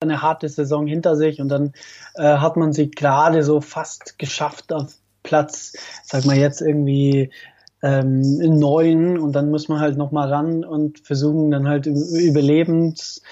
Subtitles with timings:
[0.00, 1.72] eine harte Saison hinter sich und dann
[2.14, 7.30] äh, hat man sie gerade so fast geschafft auf Platz, sag mal jetzt irgendwie
[7.82, 8.20] ähm,
[8.58, 13.22] neun und dann muss man halt nochmal ran und versuchen dann halt Überlebens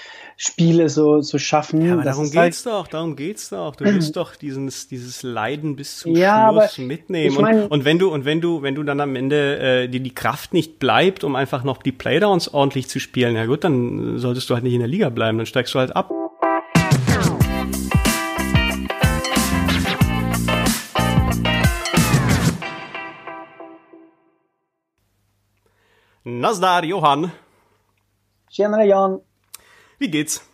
[0.40, 1.84] Spiele so so schaffen.
[1.84, 3.74] Ja, aber darum geht's halt doch, darum geht's doch.
[3.74, 7.32] Du willst doch dieses dieses Leiden bis zum ja, Schluss mitnehmen.
[7.32, 9.88] Ich mein, und, und wenn du und wenn du wenn du dann am Ende äh,
[9.88, 13.64] dir die Kraft nicht bleibt, um einfach noch die Playdowns ordentlich zu spielen, ja gut,
[13.64, 16.10] dann solltest du halt nicht in der Liga bleiben, dann steigst du halt ab.
[26.28, 27.32] Nazdar, Johann.
[28.50, 29.20] Tjenare, Jan.
[29.98, 30.46] Wie geht's?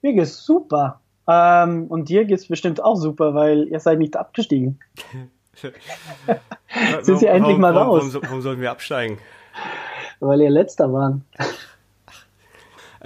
[0.00, 1.02] Mir geht's super.
[1.28, 4.80] Ähm, und dir geht's bestimmt auch super, weil ihr seid nicht abgestiegen.
[7.02, 8.04] Sind sie endlich mal raus?
[8.04, 9.18] Warum, warum, warum sollten wir absteigen?
[10.20, 11.26] Weil ihr letzter waren.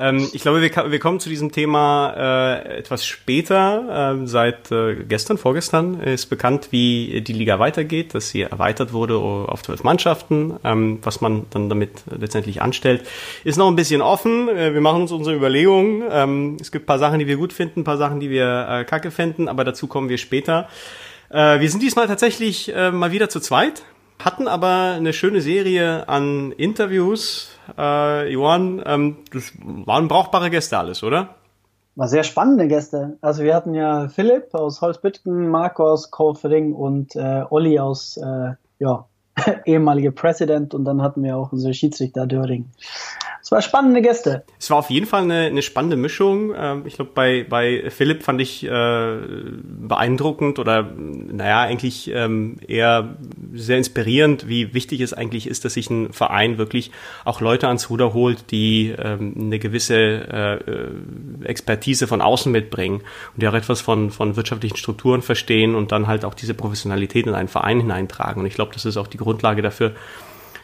[0.01, 4.13] Ähm, ich glaube, wir, wir, kommen zu diesem Thema äh, etwas später.
[4.13, 9.17] Ähm, seit äh, gestern, vorgestern ist bekannt, wie die Liga weitergeht, dass sie erweitert wurde
[9.19, 10.55] auf zwölf Mannschaften.
[10.65, 13.07] Ähm, was man dann damit letztendlich anstellt,
[13.45, 14.49] ist noch ein bisschen offen.
[14.49, 16.03] Äh, wir machen uns unsere Überlegungen.
[16.11, 18.69] Ähm, es gibt ein paar Sachen, die wir gut finden, ein paar Sachen, die wir
[18.71, 20.71] äh, kacke finden, aber dazu kommen wir später.
[21.29, 23.83] Äh, wir sind diesmal tatsächlich äh, mal wieder zu zweit
[24.25, 27.51] hatten aber eine schöne Serie an Interviews.
[27.77, 31.37] Äh, Johann, ähm, das waren brauchbare Gäste alles, oder?
[31.97, 33.19] War sehr spannende Gäste.
[33.21, 38.53] Also wir hatten ja Philipp aus Holzbüttgen, Marco aus Kaufering und äh, Olli aus äh,
[38.79, 39.07] ja,
[39.65, 42.71] ehemalige President und dann hatten wir auch unsere Schiedsrichter Döring.
[43.51, 44.45] Es war spannende Gäste.
[44.61, 46.55] Es war auf jeden Fall eine, eine spannende Mischung.
[46.57, 49.17] Ähm, ich glaube, bei, bei Philipp fand ich äh,
[49.65, 53.17] beeindruckend oder naja, eigentlich ähm, eher
[53.53, 56.93] sehr inspirierend, wie wichtig es eigentlich ist, dass sich ein Verein wirklich
[57.25, 63.01] auch Leute ans Ruder holt, die ähm, eine gewisse äh, Expertise von außen mitbringen
[63.35, 67.27] und die auch etwas von, von wirtschaftlichen Strukturen verstehen und dann halt auch diese Professionalität
[67.27, 68.43] in einen Verein hineintragen.
[68.43, 69.97] Und ich glaube, das ist auch die Grundlage dafür,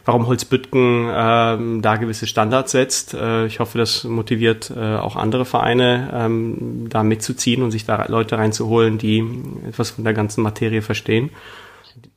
[0.07, 3.13] warum Holzbüttgen ähm, da gewisse Standards setzt.
[3.13, 8.05] Äh, ich hoffe, das motiviert äh, auch andere Vereine, ähm, da mitzuziehen und sich da
[8.07, 9.23] Leute reinzuholen, die
[9.67, 11.29] etwas von der ganzen Materie verstehen.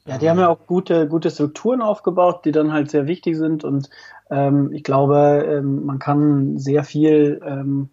[0.07, 3.65] Ja, die haben ja auch gute, gute Strukturen aufgebaut, die dann halt sehr wichtig sind
[3.65, 3.91] und
[4.31, 7.89] ähm, ich glaube, ähm, man kann sehr viel ähm,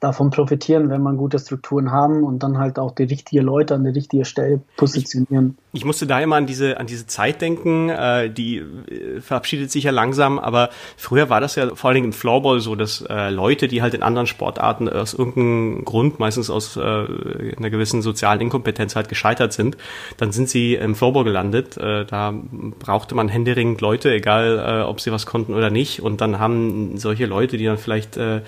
[0.00, 3.84] davon profitieren, wenn man gute Strukturen haben und dann halt auch die richtigen Leute an
[3.84, 5.58] die richtige Stelle positionieren.
[5.58, 9.70] Ich, ich musste da immer an diese, an diese Zeit denken, äh, die äh, verabschiedet
[9.70, 13.02] sich ja langsam, aber früher war das ja vor allen Dingen im Floorball so, dass
[13.02, 18.00] äh, Leute, die halt in anderen Sportarten aus irgendeinem Grund, meistens aus äh, einer gewissen
[18.00, 19.76] sozialen Inkompetenz halt gescheitert sind,
[20.16, 21.76] dann sind sie im Floorball gelandet.
[21.76, 22.32] Äh, da
[22.78, 26.00] brauchte man händeringend Leute, egal äh, ob sie was konnten oder nicht.
[26.00, 28.40] Und dann haben solche Leute, die dann vielleicht, äh,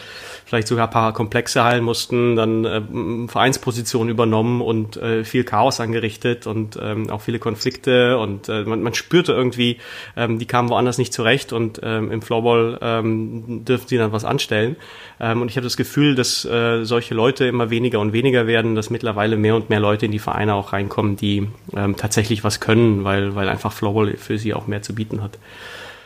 [0.47, 2.81] vielleicht sogar ein paar komplexe heilen mussten, dann äh,
[3.29, 8.83] Vereinspositionen übernommen und äh, viel Chaos angerichtet und ähm, auch viele Konflikte und äh, man,
[8.83, 9.79] man spürte irgendwie,
[10.17, 14.25] ähm, die kamen woanders nicht zurecht und ähm, im Floorball ähm, dürfen sie dann was
[14.25, 14.77] anstellen.
[15.21, 18.75] Ähm, und ich habe das Gefühl, dass äh, solche Leute immer weniger und weniger werden,
[18.75, 22.61] dass mittlerweile mehr und mehr Leute in die Vereine auch reinkommen, die ähm, tatsächlich was
[22.61, 25.39] können, weil, weil einfach Floorball für sie auch mehr zu bieten hat.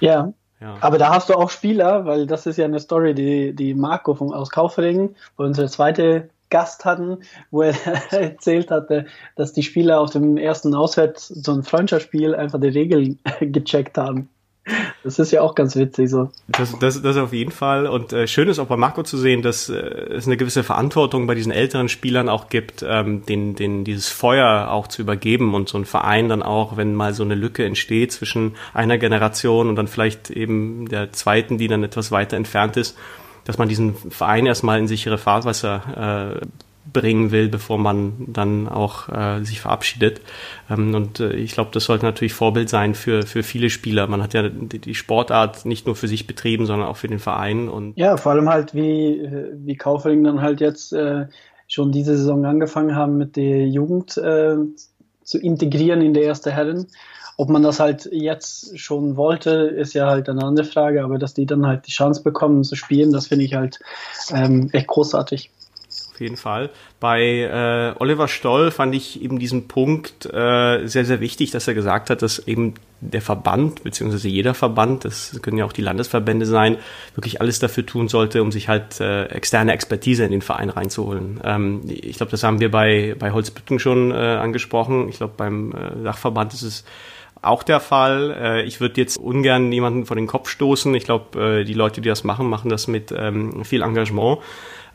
[0.00, 0.76] Ja, ja.
[0.80, 4.14] Aber da hast du auch Spieler, weil das ist ja eine Story, die, die Marco
[4.14, 7.18] von, aus Kaufering, wo unsere zweite Gast hatten,
[7.50, 7.74] wo er
[8.10, 9.06] erzählt hatte,
[9.36, 14.28] dass die Spieler auf dem ersten Auswärts so ein Freundschaftsspiel einfach die Regeln gecheckt haben.
[15.02, 16.30] Das ist ja auch ganz witzig so.
[16.48, 17.86] Das, das, das auf jeden Fall.
[17.86, 21.26] Und äh, schön ist auch bei Marco zu sehen, dass äh, es eine gewisse Verantwortung
[21.26, 25.68] bei diesen älteren Spielern auch gibt, ähm, den, den, dieses Feuer auch zu übergeben und
[25.68, 29.76] so ein Verein dann auch, wenn mal so eine Lücke entsteht zwischen einer Generation und
[29.76, 32.96] dann vielleicht eben der zweiten, die dann etwas weiter entfernt ist,
[33.44, 36.46] dass man diesen Verein erstmal in sichere Fahrwasser äh,
[36.92, 40.20] bringen will, bevor man dann auch äh, sich verabschiedet.
[40.70, 44.06] Ähm, und äh, ich glaube, das sollte natürlich Vorbild sein für, für viele Spieler.
[44.06, 47.20] Man hat ja die, die, Sportart nicht nur für sich betrieben, sondern auch für den
[47.20, 47.68] Verein.
[47.68, 51.26] Und ja, vor allem halt wie, wie Kaufering dann halt jetzt äh,
[51.68, 54.56] schon diese Saison angefangen haben, mit der Jugend äh,
[55.22, 56.86] zu integrieren in der erste Herren.
[57.36, 61.34] Ob man das halt jetzt schon wollte, ist ja halt eine andere Frage, aber dass
[61.34, 63.80] die dann halt die Chance bekommen zu spielen, das finde ich halt
[64.32, 65.50] ähm, echt großartig
[66.14, 66.70] auf jeden Fall.
[67.00, 71.74] Bei äh, Oliver Stoll fand ich eben diesen Punkt äh, sehr, sehr wichtig, dass er
[71.74, 76.46] gesagt hat, dass eben der Verband, beziehungsweise jeder Verband, das können ja auch die Landesverbände
[76.46, 76.78] sein,
[77.16, 81.40] wirklich alles dafür tun sollte, um sich halt äh, externe Expertise in den Verein reinzuholen.
[81.42, 85.08] Ähm, ich glaube, das haben wir bei, bei Holzbütten schon äh, angesprochen.
[85.08, 86.84] Ich glaube, beim äh, Dachverband ist es
[87.44, 88.34] auch der Fall.
[88.38, 90.94] Äh, ich würde jetzt ungern jemanden vor den Kopf stoßen.
[90.94, 94.38] Ich glaube, äh, die Leute, die das machen, machen das mit ähm, viel Engagement.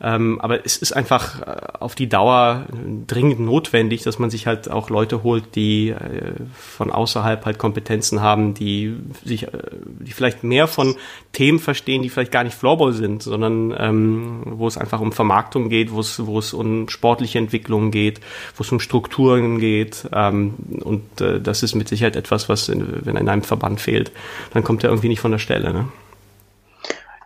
[0.02, 2.66] Ähm, aber es ist einfach äh, auf die Dauer
[3.06, 8.22] dringend notwendig, dass man sich halt auch Leute holt, die äh, von außerhalb halt Kompetenzen
[8.22, 9.50] haben, die sich, äh,
[9.84, 10.96] die vielleicht mehr von
[11.32, 15.68] Themen verstehen, die vielleicht gar nicht Floorball sind, sondern ähm, wo es einfach um Vermarktung
[15.68, 18.20] geht, wo es, wo es um sportliche Entwicklung geht,
[18.56, 20.08] wo es um Strukturen geht.
[20.14, 24.12] Ähm, und äh, das ist mit Sicherheit etwas, was, in, wenn in einem Verband fehlt,
[24.54, 25.74] dann kommt er irgendwie nicht von der Stelle.
[25.74, 25.88] Ne?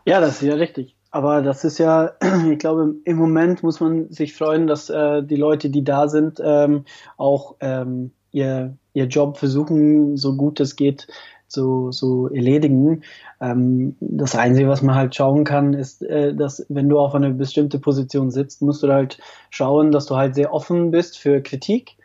[0.04, 0.93] Ja, das ist ja richtig.
[1.14, 2.10] Aber das ist ja,
[2.50, 6.42] ich glaube, im Moment muss man sich freuen, dass äh, die Leute, die da sind,
[6.44, 11.06] ähm, auch ähm, ihr, ihr Job versuchen, so gut es geht,
[11.46, 13.04] zu, zu erledigen.
[13.40, 17.30] Ähm, das Einzige, was man halt schauen kann, ist, äh, dass wenn du auf eine
[17.30, 19.18] bestimmte Position sitzt, musst du halt
[19.50, 21.96] schauen, dass du halt sehr offen bist für Kritik.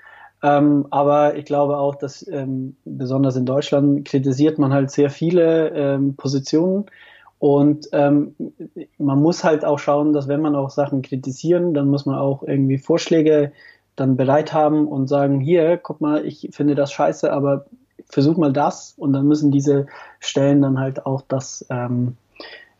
[0.43, 5.69] Ähm, aber ich glaube auch, dass ähm, besonders in Deutschland kritisiert man halt sehr viele
[5.69, 6.85] ähm, Positionen
[7.39, 8.35] und ähm,
[8.97, 12.43] man muss halt auch schauen, dass wenn man auch Sachen kritisieren, dann muss man auch
[12.43, 13.53] irgendwie Vorschläge
[13.95, 17.65] dann bereit haben und sagen, hier, guck mal, ich finde das scheiße, aber
[18.09, 18.93] versuch mal das.
[18.97, 19.87] Und dann müssen diese
[20.19, 22.17] Stellen dann halt auch das ähm,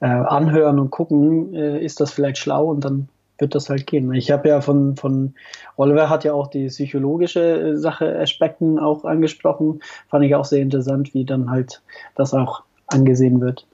[0.02, 3.08] äh, anhören und gucken, äh, ist das vielleicht schlau und dann
[3.38, 4.14] wird das halt gehen.
[4.14, 5.36] Ich habe ja von, von
[5.78, 9.80] Oliver hat ja auch die psychologische Sache, Aspekten auch angesprochen.
[10.10, 11.82] Fand ich auch sehr interessant, wie dann halt
[12.16, 13.66] das auch angesehen wird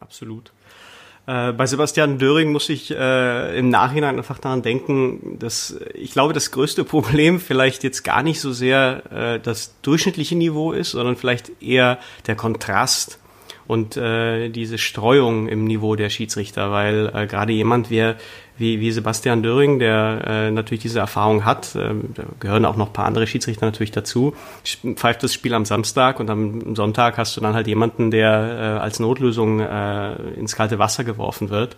[0.00, 0.52] absolut.
[1.26, 6.32] Äh, bei Sebastian Döring muss ich äh, im Nachhinein einfach daran denken, dass ich glaube,
[6.32, 11.16] das größte Problem vielleicht jetzt gar nicht so sehr äh, das durchschnittliche Niveau ist, sondern
[11.16, 13.18] vielleicht eher der Kontrast
[13.66, 18.14] und äh, diese Streuung im Niveau der Schiedsrichter, weil äh, gerade jemand wie,
[18.58, 22.88] wie, wie Sebastian Döring, der äh, natürlich diese Erfahrung hat, äh, da gehören auch noch
[22.88, 24.34] ein paar andere Schiedsrichter natürlich dazu,
[24.96, 28.82] pfeift das Spiel am Samstag und am Sonntag hast du dann halt jemanden, der äh,
[28.82, 31.76] als Notlösung äh, ins kalte Wasser geworfen wird.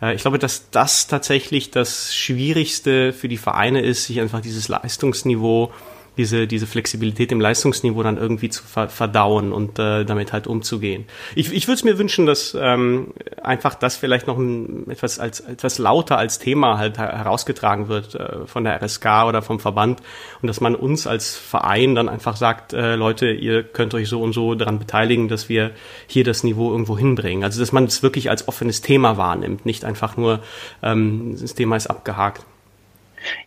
[0.00, 4.68] Äh, ich glaube, dass das tatsächlich das Schwierigste für die Vereine ist, sich einfach dieses
[4.68, 5.72] Leistungsniveau
[6.16, 11.06] diese, diese Flexibilität im Leistungsniveau dann irgendwie zu verdauen und äh, damit halt umzugehen.
[11.34, 15.40] Ich, ich würde es mir wünschen, dass ähm, einfach das vielleicht noch ein, etwas als
[15.40, 20.00] etwas lauter als Thema halt herausgetragen wird äh, von der RSK oder vom Verband
[20.42, 24.20] und dass man uns als Verein dann einfach sagt, äh, Leute, ihr könnt euch so
[24.22, 25.70] und so daran beteiligen, dass wir
[26.06, 27.42] hier das Niveau irgendwo hinbringen.
[27.42, 30.40] Also dass man es wirklich als offenes Thema wahrnimmt, nicht einfach nur
[30.82, 32.44] ähm, das Thema ist abgehakt.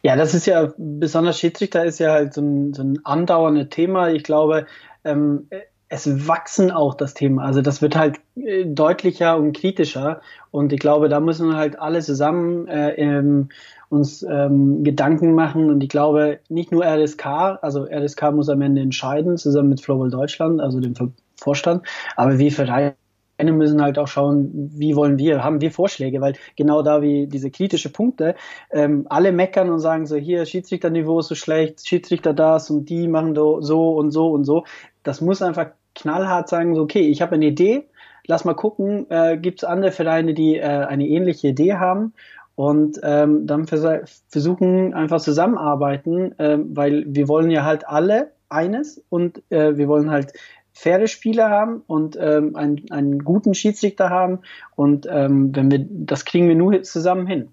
[0.01, 4.10] Ja, das ist ja, besonders Schiedsrichter ist ja halt so ein, so ein andauerndes Thema.
[4.10, 4.66] Ich glaube,
[5.04, 5.48] ähm,
[5.89, 7.44] es wachsen auch das Thema.
[7.44, 10.22] Also das wird halt äh, deutlicher und kritischer.
[10.51, 13.50] Und ich glaube, da müssen wir halt alle zusammen äh, ähm,
[13.89, 15.69] uns ähm, Gedanken machen.
[15.69, 17.25] Und ich glaube, nicht nur RSK,
[17.62, 20.95] also RSK muss am Ende entscheiden, zusammen mit Flowball Deutschland, also dem
[21.38, 21.86] Vorstand,
[22.16, 22.95] aber wie Vereine
[23.38, 27.52] müssen halt auch schauen, wie wollen wir, haben wir Vorschläge, weil genau da wie diese
[27.52, 28.36] kritische Punkte,
[28.72, 33.08] ähm, alle meckern und sagen so, hier Schiedsrichterniveau ist so schlecht, Schiedsrichter das und die
[33.08, 34.64] machen so und so und so.
[35.04, 37.86] Das muss einfach knallhart sagen, so, okay, ich habe eine Idee,
[38.28, 42.14] lass mal gucken, äh, gibt es andere Vereine, die äh, eine ähnliche Idee haben
[42.56, 49.04] und ähm, dann vers versuchen einfach zusammenarbeiten, äh, weil wir wollen ja halt alle eines
[49.10, 50.34] und äh, wir wollen halt
[50.75, 54.39] faire Spiele haben und ähm, einen, einen guten Schiedsrichter haben.
[54.75, 57.48] Und ähm, wenn wir, das kriegen wir nur zusammen hin.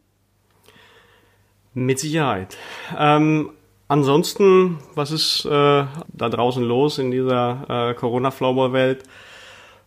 [1.73, 2.59] Mit Sicherheit.
[2.99, 3.51] Ähm,
[3.87, 9.05] ansonsten, was ist äh, da draußen los in dieser äh, Corona-Flowball-Welt?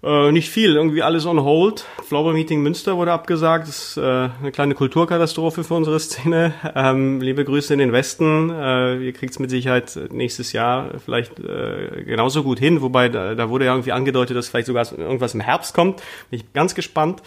[0.05, 1.87] Äh, nicht viel, irgendwie alles on hold.
[2.03, 3.67] Flower Meeting Münster wurde abgesagt.
[3.67, 6.53] Das ist äh, eine kleine Kulturkatastrophe für unsere Szene.
[6.77, 8.49] Ähm, liebe Grüße in den Westen.
[8.49, 12.81] Äh, ihr kriegt es mit Sicherheit nächstes Jahr vielleicht äh, genauso gut hin.
[12.81, 16.01] Wobei da, da wurde ja irgendwie angedeutet, dass vielleicht sogar irgendwas im Herbst kommt.
[16.29, 17.21] Bin ich ganz gespannt.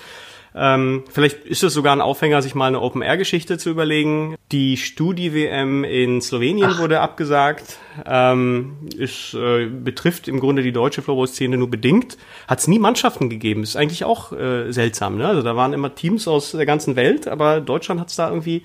[0.55, 4.37] Ähm, vielleicht ist es sogar ein Aufhänger, sich mal eine Open-Air-Geschichte zu überlegen.
[4.51, 6.79] Die Studi-WM in Slowenien Ach.
[6.81, 7.79] wurde abgesagt.
[8.07, 12.17] Ähm, ist, äh, betrifft im Grunde die deutsche Floorball-Szene nur bedingt.
[12.47, 13.63] Hat es nie Mannschaften gegeben.
[13.63, 15.17] Ist eigentlich auch äh, seltsam.
[15.17, 15.27] Ne?
[15.27, 18.63] Also da waren immer Teams aus der ganzen Welt, aber Deutschland hat es da irgendwie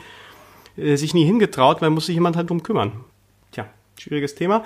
[0.78, 2.92] äh, sich nie hingetraut, weil muss sich jemand halt drum kümmern.
[3.52, 4.64] Tja, schwieriges Thema.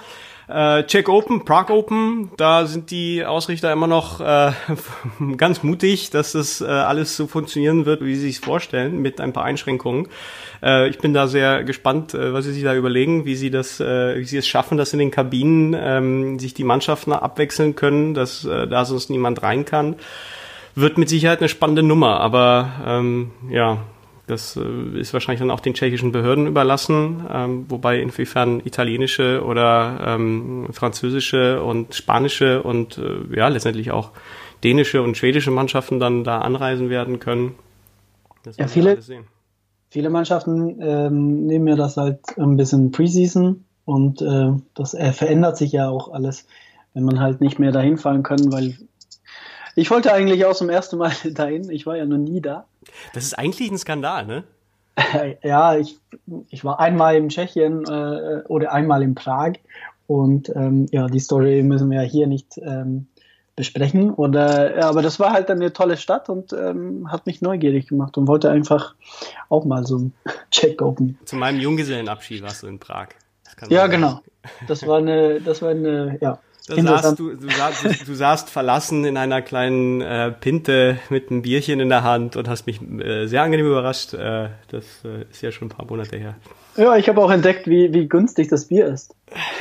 [0.50, 4.54] Äh, Czech Open, Prague Open, da sind die Ausrichter immer noch äh,
[5.36, 9.34] ganz mutig, dass das äh, alles so funktionieren wird, wie sie sich vorstellen, mit ein
[9.34, 10.08] paar Einschränkungen.
[10.64, 13.82] Äh, ich bin da sehr gespannt, äh, was sie sich da überlegen, wie sie das,
[13.82, 18.14] äh, wie sie es schaffen, dass in den Kabinen ähm, sich die Mannschaften abwechseln können,
[18.14, 19.98] dass äh, da sonst niemand rein kann.
[20.76, 23.80] Wird mit Sicherheit eine spannende Nummer, aber ähm, ja,
[24.28, 30.00] das äh, ist wahrscheinlich dann auch den tschechischen Behörden überlassen, ähm, wobei inwiefern italienische oder
[30.06, 34.12] ähm, französische und spanische und äh, ja letztendlich auch
[34.64, 37.56] dänische und schwedische Mannschaften dann da anreisen werden können.
[38.58, 38.98] ja, viele,
[39.90, 45.56] viele Mannschaften ähm, nehmen ja das halt ein bisschen Preseason und äh, das äh, verändert
[45.56, 46.46] sich ja auch alles,
[46.94, 48.78] wenn man halt nicht mehr dahin fahren kann, weil
[49.78, 51.70] ich wollte eigentlich auch zum ersten Mal dahin.
[51.70, 52.66] Ich war ja noch nie da.
[53.14, 54.44] Das ist eigentlich ein Skandal, ne?
[55.44, 56.00] ja, ich,
[56.50, 59.54] ich war einmal in Tschechien äh, oder einmal in Prag
[60.08, 63.08] und ähm, ja, die Story müssen wir ja hier nicht ähm,
[63.58, 64.14] besprechen.
[64.14, 68.18] Oder, ja, aber das war halt eine tolle Stadt und ähm, hat mich neugierig gemacht
[68.18, 68.96] und wollte einfach
[69.50, 70.14] auch mal so ein
[70.52, 71.18] Check open.
[71.26, 73.10] Zu meinem Junggesellenabschied warst du in Prag.
[73.70, 73.92] Ja, sein.
[73.92, 74.22] genau.
[74.68, 79.06] Das war eine, das war eine, ja, da saßt du, du, saßt, du saßt verlassen
[79.06, 83.28] in einer kleinen äh, Pinte mit einem Bierchen in der Hand und hast mich äh,
[83.28, 84.14] sehr angenehm überrascht.
[84.14, 86.36] Äh, das äh, ist ja schon ein paar Monate her.
[86.76, 89.16] Ja, ich habe auch entdeckt, wie, wie günstig das Bier ist.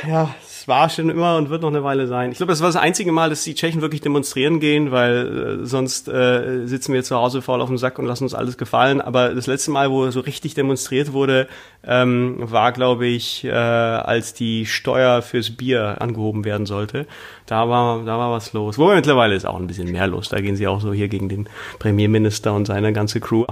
[0.07, 0.35] Ja,
[0.67, 2.31] war schon immer und wird noch eine Weile sein.
[2.31, 5.65] Ich glaube, das war das einzige Mal, dass die Tschechen wirklich demonstrieren gehen, weil äh,
[5.65, 8.99] sonst äh, sitzen wir zu Hause faul auf dem Sack und lassen uns alles gefallen.
[8.99, 11.47] Aber das letzte Mal, wo so richtig demonstriert wurde,
[11.85, 17.07] ähm, war, glaube ich, äh, als die Steuer fürs Bier angehoben werden sollte.
[17.45, 18.77] Da war, da war was los.
[18.77, 20.27] Wobei mittlerweile ist auch ein bisschen mehr los.
[20.27, 21.47] Da gehen sie auch so hier gegen den
[21.79, 23.45] Premierminister und seine ganze Crew.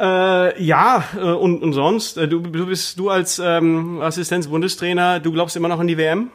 [0.00, 5.30] Äh, ja, äh, und, und sonst, äh, du, du bist du als ähm, Assistenz-Bundestrainer, du
[5.30, 6.30] glaubst immer noch an die WM?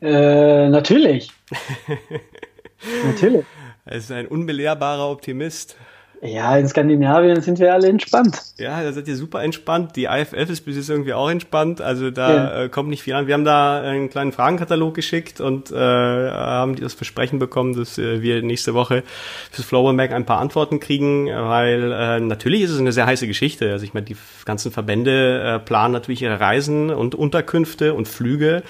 [0.00, 1.30] Äh, natürlich.
[3.06, 3.46] natürlich.
[3.84, 5.76] Er ist ein unbelehrbarer Optimist.
[6.24, 8.40] Ja, in Skandinavien sind wir alle entspannt.
[8.56, 9.96] Ja, da seid ihr super entspannt.
[9.96, 11.80] Die IFF ist bis jetzt irgendwie auch entspannt.
[11.80, 12.62] Also da ja.
[12.62, 13.26] äh, kommt nicht viel an.
[13.26, 18.22] Wir haben da einen kleinen Fragenkatalog geschickt und äh, haben das Versprechen bekommen, dass äh,
[18.22, 19.02] wir nächste Woche
[19.50, 23.26] fürs Flowball Mag ein paar Antworten kriegen, weil äh, natürlich ist es eine sehr heiße
[23.26, 23.72] Geschichte.
[23.72, 28.62] Also ich meine, die ganzen Verbände äh, planen natürlich ihre Reisen und Unterkünfte und Flüge.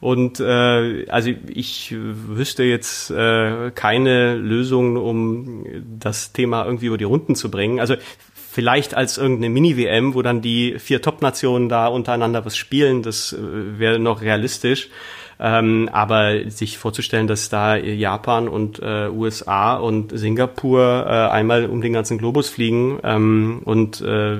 [0.00, 5.64] Und äh, also ich wüsste jetzt äh, keine Lösung, um
[5.98, 7.80] das Thema irgendwie über die Runden zu bringen.
[7.80, 7.96] Also
[8.56, 13.78] vielleicht als irgendeine Mini-WM, wo dann die vier Top-Nationen da untereinander was spielen, das äh,
[13.78, 14.88] wäre noch realistisch.
[15.38, 21.82] Ähm, aber sich vorzustellen, dass da Japan und äh, USA und Singapur äh, einmal um
[21.82, 24.38] den ganzen Globus fliegen ähm, und äh,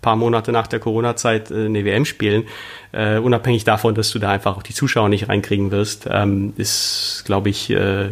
[0.00, 2.44] paar Monate nach der Corona-Zeit äh, eine WM spielen,
[2.92, 7.24] äh, unabhängig davon, dass du da einfach auch die Zuschauer nicht reinkriegen wirst, ähm, ist,
[7.24, 8.10] glaube ich, äh,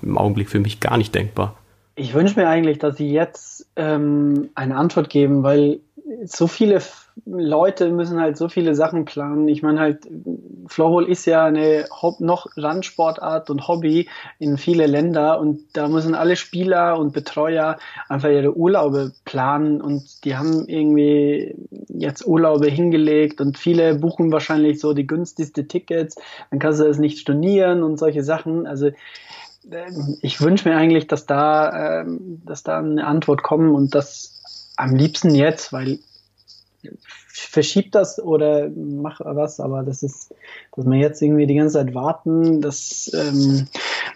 [0.00, 1.54] im Augenblick für mich gar nicht denkbar.
[1.96, 5.80] Ich wünsche mir eigentlich, dass sie jetzt ähm, eine Antwort geben, weil
[6.24, 6.80] so viele
[7.26, 9.46] Leute müssen halt so viele Sachen planen.
[9.48, 10.08] Ich meine halt,
[10.66, 11.84] Floorball ist ja eine
[12.18, 17.78] noch Randsportart und Hobby in viele Länder und da müssen alle Spieler und Betreuer
[18.08, 21.54] einfach ihre Urlaube planen und die haben irgendwie
[21.88, 26.16] jetzt Urlaube hingelegt und viele buchen wahrscheinlich so die günstigste Tickets,
[26.50, 28.66] dann kannst du es nicht stornieren und solche Sachen.
[28.66, 28.90] Also
[29.70, 34.40] ähm, ich wünsche mir eigentlich, dass da, ähm, dass da eine Antwort kommt und das
[34.76, 35.98] am liebsten jetzt, weil
[37.28, 40.34] verschiebt das oder mach was, aber das ist,
[40.74, 43.68] dass man jetzt irgendwie die ganze Zeit warten, das, ähm,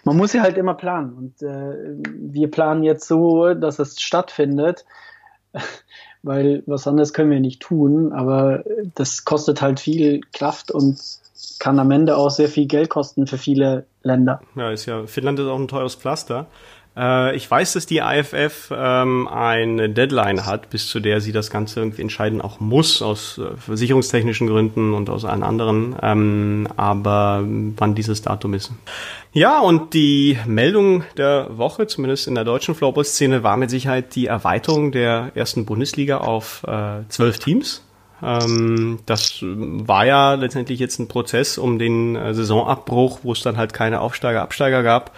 [0.03, 4.85] man muss ja halt immer planen und äh, wir planen jetzt so, dass es stattfindet,
[6.23, 8.63] weil was anderes können wir nicht tun, aber
[8.95, 10.99] das kostet halt viel Kraft und
[11.59, 14.41] kann am Ende auch sehr viel Geld kosten für viele Länder.
[14.55, 16.47] Ja, ist ja, Finnland ist auch ein teures Pflaster.
[16.97, 21.51] Äh, ich weiß, dass die IFF ähm, eine Deadline hat, bis zu der sie das
[21.51, 27.43] Ganze irgendwie entscheiden auch muss, aus äh, versicherungstechnischen Gründen und aus allen anderen, ähm, aber
[27.45, 28.71] wann dieses Datum ist.
[29.33, 34.25] Ja, und die Meldung der Woche, zumindest in der deutschen Floorball-Szene, war mit Sicherheit die
[34.25, 37.83] Erweiterung der ersten Bundesliga auf äh, zwölf Teams.
[38.23, 43.57] Ähm, das war ja letztendlich jetzt ein Prozess um den äh, Saisonabbruch, wo es dann
[43.57, 45.11] halt keine Aufsteiger, Absteiger gab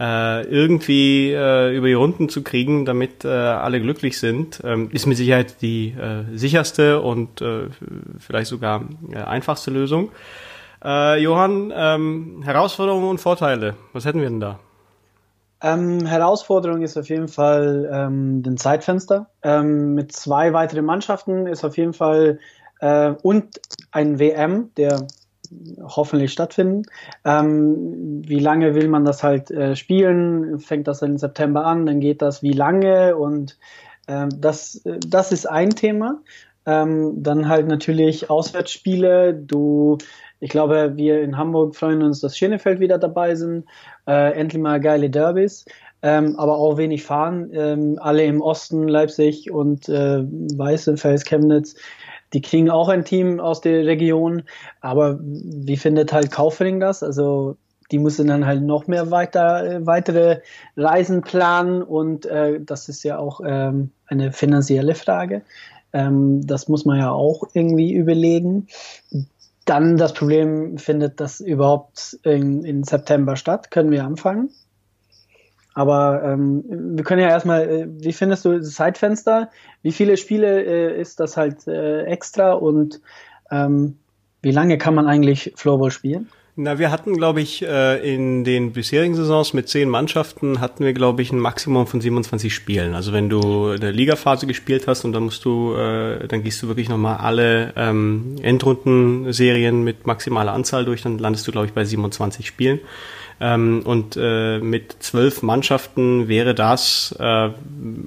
[0.00, 5.06] äh, irgendwie äh, über die Runden zu kriegen, damit äh, alle glücklich sind, ähm, ist
[5.06, 7.68] mit Sicherheit die äh, sicherste und äh,
[8.18, 10.10] vielleicht sogar äh, einfachste Lösung.
[10.86, 14.58] Johann, ähm, Herausforderungen und Vorteile, was hätten wir denn da?
[15.64, 19.30] Ähm, Herausforderung ist auf jeden Fall ähm, den Zeitfenster.
[19.42, 22.38] Ähm, mit zwei weiteren Mannschaften ist auf jeden Fall
[22.80, 25.06] äh, und ein WM, der
[25.82, 26.82] hoffentlich stattfinden.
[27.24, 30.58] Ähm, wie lange will man das halt äh, spielen?
[30.58, 31.86] Fängt das im September an?
[31.86, 33.16] Dann geht das wie lange?
[33.16, 33.58] Und
[34.08, 36.20] ähm, das, das ist ein Thema.
[36.66, 39.34] Ähm, dann halt natürlich Auswärtsspiele.
[39.34, 39.98] Du,
[40.40, 43.66] ich glaube, wir in Hamburg freuen uns, dass Schönefeld wieder dabei sind.
[44.06, 45.64] Äh, endlich mal geile Derbys.
[46.02, 47.50] Ähm, aber auch wenig fahren.
[47.52, 51.76] Ähm, alle im Osten, Leipzig und äh, Weißenfels, Chemnitz
[52.34, 54.42] die kriegen auch ein Team aus der Region,
[54.80, 57.02] aber wie findet halt Kaufering das?
[57.02, 57.56] Also
[57.90, 60.40] die müssen dann halt noch mehr weiter, weitere
[60.76, 65.42] Reisen planen und äh, das ist ja auch ähm, eine finanzielle Frage.
[65.92, 68.66] Ähm, das muss man ja auch irgendwie überlegen.
[69.64, 73.70] Dann das Problem, findet das überhaupt in, in September statt?
[73.70, 74.50] Können wir anfangen?
[75.74, 79.50] Aber ähm, wir können ja erstmal, äh, wie findest du das Zeitfenster?
[79.82, 83.00] Wie viele Spiele äh, ist das halt äh, extra und
[83.50, 83.96] ähm,
[84.40, 86.28] wie lange kann man eigentlich Floorball spielen?
[86.56, 90.92] Na, wir hatten, glaube ich, äh, in den bisherigen Saisons mit zehn Mannschaften hatten wir,
[90.92, 92.94] glaube ich, ein Maximum von 27 Spielen.
[92.94, 96.68] Also wenn du eine Ligaphase gespielt hast und dann musst du, äh, dann gehst du
[96.68, 101.84] wirklich nochmal alle ähm, Endrundenserien mit maximaler Anzahl durch, dann landest du, glaube ich, bei
[101.84, 102.78] 27 Spielen.
[103.40, 107.50] Ähm, und äh, mit zwölf Mannschaften wäre das äh,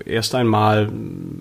[0.06, 0.90] erst einmal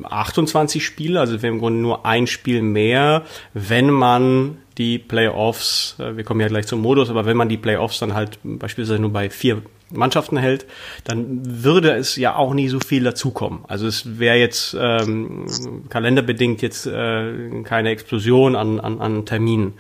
[0.03, 3.23] 28 Spiele, also wäre im Grunde nur ein Spiel mehr,
[3.55, 7.57] wenn man die Playoffs, äh, wir kommen ja gleich zum Modus, aber wenn man die
[7.57, 10.67] Playoffs dann halt beispielsweise nur bei vier Mannschaften hält,
[11.05, 13.61] dann würde es ja auch nie so viel dazukommen.
[13.69, 15.47] Also es wäre jetzt ähm,
[15.89, 19.75] kalenderbedingt jetzt äh, keine Explosion an, an, an Terminen.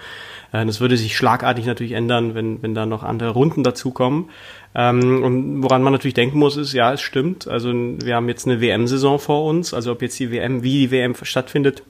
[0.52, 4.30] Äh, das würde sich schlagartig natürlich ändern, wenn, wenn da noch andere Runden dazukommen.
[4.74, 7.48] Ähm, und woran man natürlich denken muss, ist, ja, es stimmt.
[7.48, 9.72] Also wir haben jetzt eine WM-Saison vor uns.
[9.72, 11.82] Also ob jetzt die WM, wie die WM stattfindet,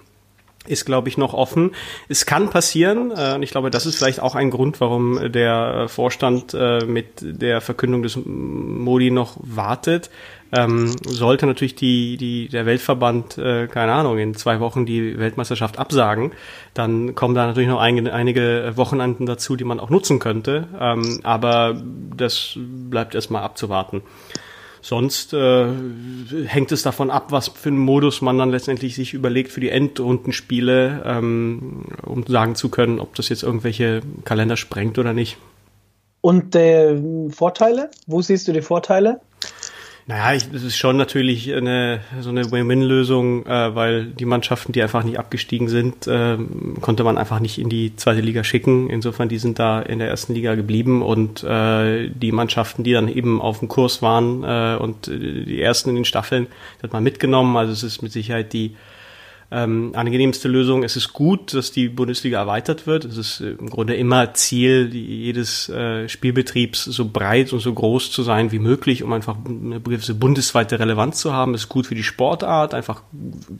[0.68, 1.72] ist, glaube ich, noch offen.
[2.08, 5.88] Es kann passieren, äh, und ich glaube, das ist vielleicht auch ein Grund, warum der
[5.88, 10.10] Vorstand äh, mit der Verkündung des Modi noch wartet.
[10.52, 15.78] Ähm, sollte natürlich die, die, der Weltverband, äh, keine Ahnung, in zwei Wochen die Weltmeisterschaft
[15.78, 16.32] absagen,
[16.74, 20.68] dann kommen da natürlich noch ein, einige Wochenenden dazu, die man auch nutzen könnte.
[20.78, 21.80] Ähm, aber
[22.16, 24.02] das bleibt erstmal abzuwarten.
[24.86, 25.66] Sonst äh,
[26.46, 29.70] hängt es davon ab, was für einen Modus man dann letztendlich sich überlegt für die
[29.70, 35.38] Endrundenspiele, ähm, um sagen zu können, ob das jetzt irgendwelche Kalender sprengt oder nicht.
[36.20, 36.96] Und äh,
[37.30, 37.90] Vorteile?
[38.06, 39.20] Wo siehst du die Vorteile?
[40.08, 44.80] Naja, ich, es ist schon natürlich eine so eine Win-Win-Lösung, äh, weil die Mannschaften, die
[44.80, 46.38] einfach nicht abgestiegen sind, äh,
[46.80, 48.88] konnte man einfach nicht in die zweite Liga schicken.
[48.88, 53.08] Insofern, die sind da in der ersten Liga geblieben und äh, die Mannschaften, die dann
[53.08, 56.46] eben auf dem Kurs waren äh, und äh, die ersten in den Staffeln,
[56.84, 57.56] hat man mitgenommen.
[57.56, 58.76] Also es ist mit Sicherheit die
[59.50, 60.82] ähm, angenehmste Lösung.
[60.82, 63.04] Es ist gut, dass die Bundesliga erweitert wird.
[63.04, 68.10] Es ist äh, im Grunde immer Ziel jedes äh, Spielbetriebs, so breit und so groß
[68.10, 71.54] zu sein wie möglich, um einfach eine gewisse bundesweite Relevanz zu haben.
[71.54, 73.02] Es ist gut für die Sportart, einfach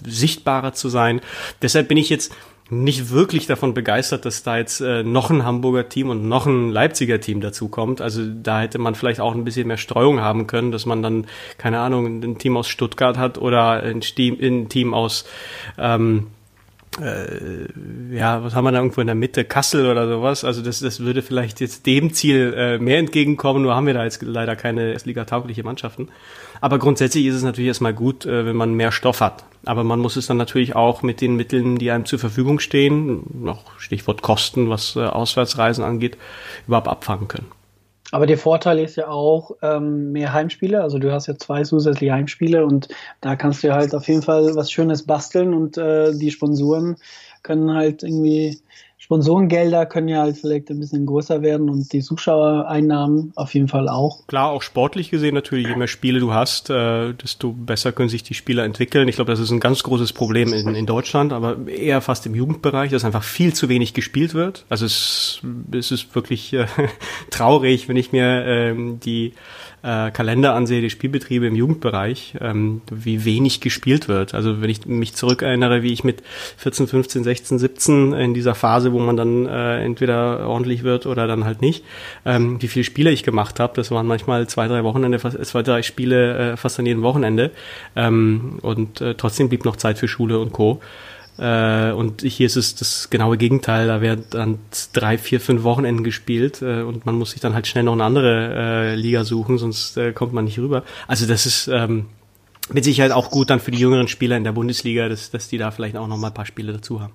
[0.05, 1.21] sichtbarer zu sein.
[1.63, 2.33] Deshalb bin ich jetzt
[2.69, 6.71] nicht wirklich davon begeistert, dass da jetzt äh, noch ein Hamburger Team und noch ein
[6.71, 8.01] Leipziger Team dazu kommt.
[8.01, 11.27] Also da hätte man vielleicht auch ein bisschen mehr Streuung haben können, dass man dann,
[11.59, 15.27] keine Ahnung, ein Team aus Stuttgart hat oder ein, ein Team aus
[15.79, 16.27] ähm,
[17.01, 17.67] äh,
[18.17, 20.45] ja, was haben wir da irgendwo in der Mitte, Kassel oder sowas.
[20.45, 24.05] Also das, das würde vielleicht jetzt dem Ziel äh, mehr entgegenkommen, nur haben wir da
[24.05, 26.09] jetzt leider keine Liga-taugliche Mannschaften.
[26.61, 29.45] Aber grundsätzlich ist es natürlich erstmal gut, äh, wenn man mehr Stoff hat.
[29.65, 33.25] Aber man muss es dann natürlich auch mit den Mitteln, die einem zur Verfügung stehen,
[33.43, 36.17] noch Stichwort Kosten, was äh, Auswärtsreisen angeht,
[36.67, 37.47] überhaupt abfangen können.
[38.13, 40.81] Aber der Vorteil ist ja auch ähm, mehr Heimspiele.
[40.81, 42.89] Also du hast ja zwei zusätzliche Heimspiele und
[43.21, 46.97] da kannst du halt auf jeden Fall was Schönes basteln und äh, die Sponsoren
[47.43, 48.61] können halt irgendwie
[48.99, 53.89] Sponsorengelder können ja halt vielleicht ein bisschen größer werden und die Zuschauereinnahmen auf jeden Fall
[53.89, 54.27] auch.
[54.27, 58.23] Klar, auch sportlich gesehen natürlich, je mehr Spiele du hast, äh, desto besser können sich
[58.23, 59.07] die Spieler entwickeln.
[59.07, 62.35] Ich glaube, das ist ein ganz großes Problem in, in Deutschland, aber eher fast im
[62.35, 64.65] Jugendbereich, dass einfach viel zu wenig gespielt wird.
[64.71, 66.67] Also es, es ist wirklich äh,
[67.31, 69.35] traurig, wenn ich mir ähm, die
[69.87, 74.35] äh, Kalender ansehe, die Spielbetriebe im Jugendbereich, ähm, wie wenig gespielt wird.
[74.35, 76.23] Also wenn ich mich zurückerinnere, wie ich mit
[76.57, 81.29] 14, 15, 16, 17 in dieser Phase, wo man dann äh, entweder ordentlich wird oder
[81.29, 81.85] dann halt nicht,
[82.25, 83.75] ähm, wie viele Spiele ich gemacht habe.
[83.77, 87.53] Das waren manchmal zwei, drei Wochenende, zwei, drei Spiele äh, fast an jedem Wochenende.
[87.95, 90.81] Ähm, und äh, trotzdem blieb noch Zeit für Schule und Co.
[91.39, 93.87] Äh, und hier ist es das genaue Gegenteil.
[93.87, 94.59] Da werden dann
[94.93, 98.05] drei, vier, fünf Wochenenden gespielt äh, und man muss sich dann halt schnell noch eine
[98.05, 100.83] andere äh, Liga suchen, sonst äh, kommt man nicht rüber.
[101.07, 102.07] Also das ist ähm,
[102.73, 105.59] mit Sicherheit auch gut dann für die jüngeren Spieler in der Bundesliga, dass, dass die
[105.59, 107.13] da vielleicht auch noch mal ein paar Spiele dazu haben.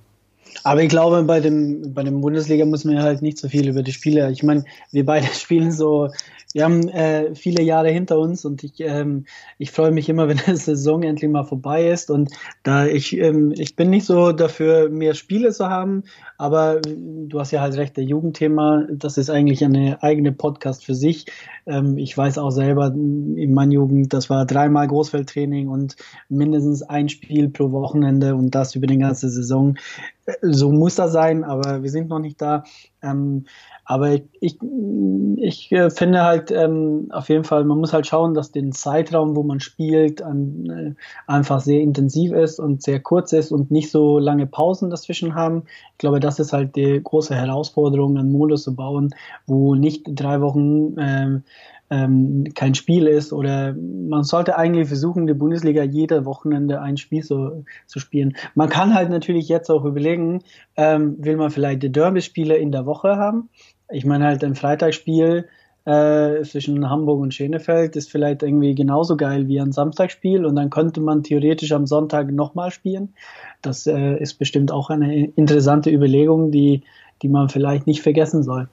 [0.63, 3.84] Aber ich glaube, bei dem, bei dem Bundesliga muss man halt nicht so viel über
[3.84, 4.29] die Spiele.
[4.31, 6.10] Ich meine, wir beide spielen so
[6.53, 9.25] wir haben äh, viele Jahre hinter uns und ich, ähm,
[9.57, 12.11] ich freue mich immer, wenn die Saison endlich mal vorbei ist.
[12.11, 12.31] Und
[12.63, 16.03] da ich, ähm, ich bin nicht so dafür, mehr Spiele zu haben,
[16.37, 20.95] aber du hast ja halt recht, der Jugendthema, das ist eigentlich eine eigene Podcast für
[20.95, 21.25] sich.
[21.65, 25.95] Ähm, ich weiß auch selber in meiner Jugend, das war dreimal Großfeldtraining und
[26.29, 29.77] mindestens ein Spiel pro Wochenende und das über die ganze Saison.
[30.41, 32.63] so muss das sein, aber wir sind noch nicht da.
[33.01, 33.45] Ähm,
[33.91, 34.58] aber ich,
[35.36, 39.36] ich äh, finde halt ähm, auf jeden Fall, man muss halt schauen, dass den Zeitraum,
[39.36, 43.91] wo man spielt, an, äh, einfach sehr intensiv ist und sehr kurz ist und nicht
[43.91, 45.63] so lange Pausen dazwischen haben.
[45.91, 49.13] Ich glaube, das ist halt die große Herausforderung, einen Modus zu bauen,
[49.45, 51.43] wo nicht drei Wochen ähm,
[51.91, 57.21] ähm, kein Spiel ist oder man sollte eigentlich versuchen, die Bundesliga jede Wochenende ein Spiel
[57.21, 58.38] so, zu spielen.
[58.56, 60.41] Man kann halt natürlich jetzt auch überlegen,
[60.77, 63.49] ähm, will man vielleicht die Derby-Spiele in der Woche haben?
[63.91, 65.47] Ich meine halt ein Freitagsspiel
[65.86, 70.69] äh, zwischen Hamburg und Schenefeld ist vielleicht irgendwie genauso geil wie ein Samstagsspiel und dann
[70.69, 73.13] könnte man theoretisch am Sonntag nochmal spielen.
[73.62, 76.84] Das äh, ist bestimmt auch eine interessante Überlegung, die,
[77.21, 78.69] die man vielleicht nicht vergessen soll.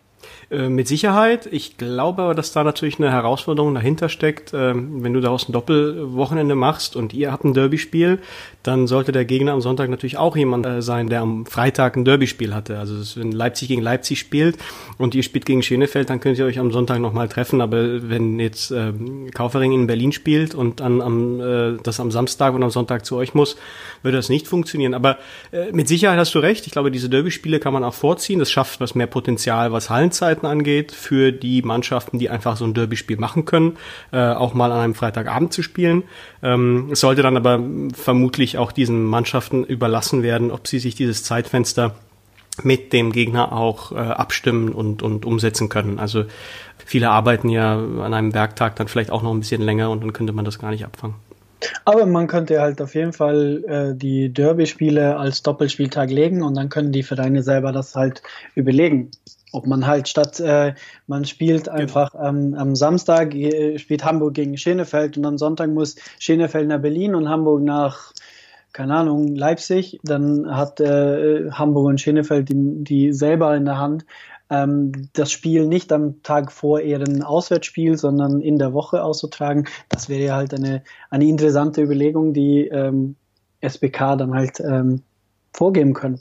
[0.50, 1.46] Äh, mit Sicherheit.
[1.50, 4.52] Ich glaube aber, dass da natürlich eine Herausforderung dahinter steckt.
[4.54, 8.18] Ähm, wenn du daraus ein Doppelwochenende machst und ihr habt ein Derby-Spiel,
[8.62, 12.06] dann sollte der Gegner am Sonntag natürlich auch jemand äh, sein, der am Freitag ein
[12.06, 12.78] Derby-Spiel hatte.
[12.78, 14.56] Also wenn Leipzig gegen Leipzig spielt
[14.96, 17.60] und ihr spielt gegen Schenefeld, dann könnt ihr euch am Sonntag nochmal treffen.
[17.60, 18.92] Aber wenn jetzt äh,
[19.34, 23.16] Kaufering in Berlin spielt und dann am, äh, das am Samstag und am Sonntag zu
[23.16, 23.56] euch muss,
[24.02, 24.94] würde das nicht funktionieren.
[24.94, 25.18] Aber
[25.72, 26.66] mit Sicherheit hast du recht.
[26.66, 28.38] Ich glaube, diese Derby-Spiele kann man auch vorziehen.
[28.38, 32.74] Das schafft was mehr Potenzial, was Hallenzeiten angeht, für die Mannschaften, die einfach so ein
[32.74, 33.76] Derby-Spiel machen können,
[34.12, 36.04] äh, auch mal an einem Freitagabend zu spielen.
[36.42, 37.60] Ähm, es sollte dann aber
[37.94, 41.94] vermutlich auch diesen Mannschaften überlassen werden, ob sie sich dieses Zeitfenster
[42.64, 45.98] mit dem Gegner auch äh, abstimmen und, und umsetzen können.
[45.98, 46.24] Also
[46.84, 50.12] viele arbeiten ja an einem Werktag dann vielleicht auch noch ein bisschen länger und dann
[50.12, 51.14] könnte man das gar nicht abfangen.
[51.84, 56.68] Aber man könnte halt auf jeden Fall äh, die Derby-Spiele als Doppelspieltag legen und dann
[56.68, 58.22] können die Vereine selber das halt
[58.54, 59.10] überlegen.
[59.52, 60.74] Ob man halt statt, äh,
[61.06, 61.76] man spielt genau.
[61.76, 66.80] einfach ähm, am Samstag, äh, spielt Hamburg gegen Schenefeld und am Sonntag muss Schenefeld nach
[66.80, 68.12] Berlin und Hamburg nach,
[68.72, 69.98] keine Ahnung, Leipzig.
[70.02, 74.04] Dann hat äh, Hamburg und Schenefeld die, die selber in der Hand,
[74.50, 79.66] ähm, das Spiel nicht am Tag vor ihrem Auswärtsspiel, sondern in der Woche auszutragen.
[79.88, 83.16] Das wäre ja halt eine, eine interessante Überlegung, die ähm,
[83.60, 85.02] SBK dann halt ähm,
[85.52, 86.20] vorgeben können.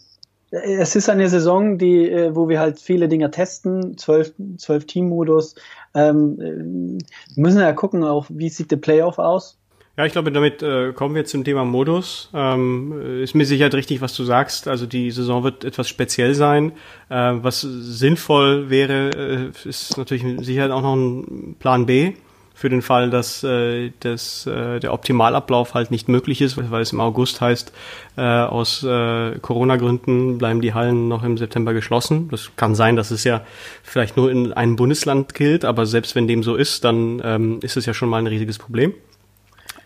[0.50, 5.56] Es ist eine Saison, die, äh, wo wir halt viele Dinge testen, zwölf, zwölf Team-Modus.
[5.94, 9.58] Ähm, äh, müssen ja gucken, auch wie sieht der Playoff aus.
[9.98, 12.30] Ja, ich glaube, damit äh, kommen wir zum Thema Modus.
[12.32, 14.68] Ähm, ist mir sicher richtig, was du sagst.
[14.68, 16.74] Also die Saison wird etwas speziell sein.
[17.10, 22.14] Äh, was sinnvoll wäre, äh, ist natürlich sicher auch noch ein Plan B
[22.54, 26.94] für den Fall, dass, äh, dass äh, der Optimalablauf halt nicht möglich ist, weil es
[26.94, 27.74] im August heißt,
[28.18, 32.30] äh, aus äh, Corona-Gründen bleiben die Hallen noch im September geschlossen.
[32.30, 33.42] Das kann sein, dass es ja
[33.82, 37.78] vielleicht nur in einem Bundesland gilt, aber selbst wenn dem so ist, dann ähm, ist
[37.78, 38.94] es ja schon mal ein riesiges Problem.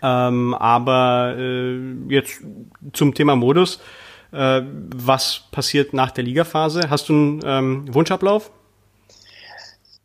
[0.01, 2.41] Ähm, aber äh, jetzt
[2.93, 3.79] zum Thema Modus.
[4.31, 4.61] Äh,
[4.95, 6.89] was passiert nach der Ligaphase?
[6.89, 8.51] Hast du einen ähm, Wunschablauf?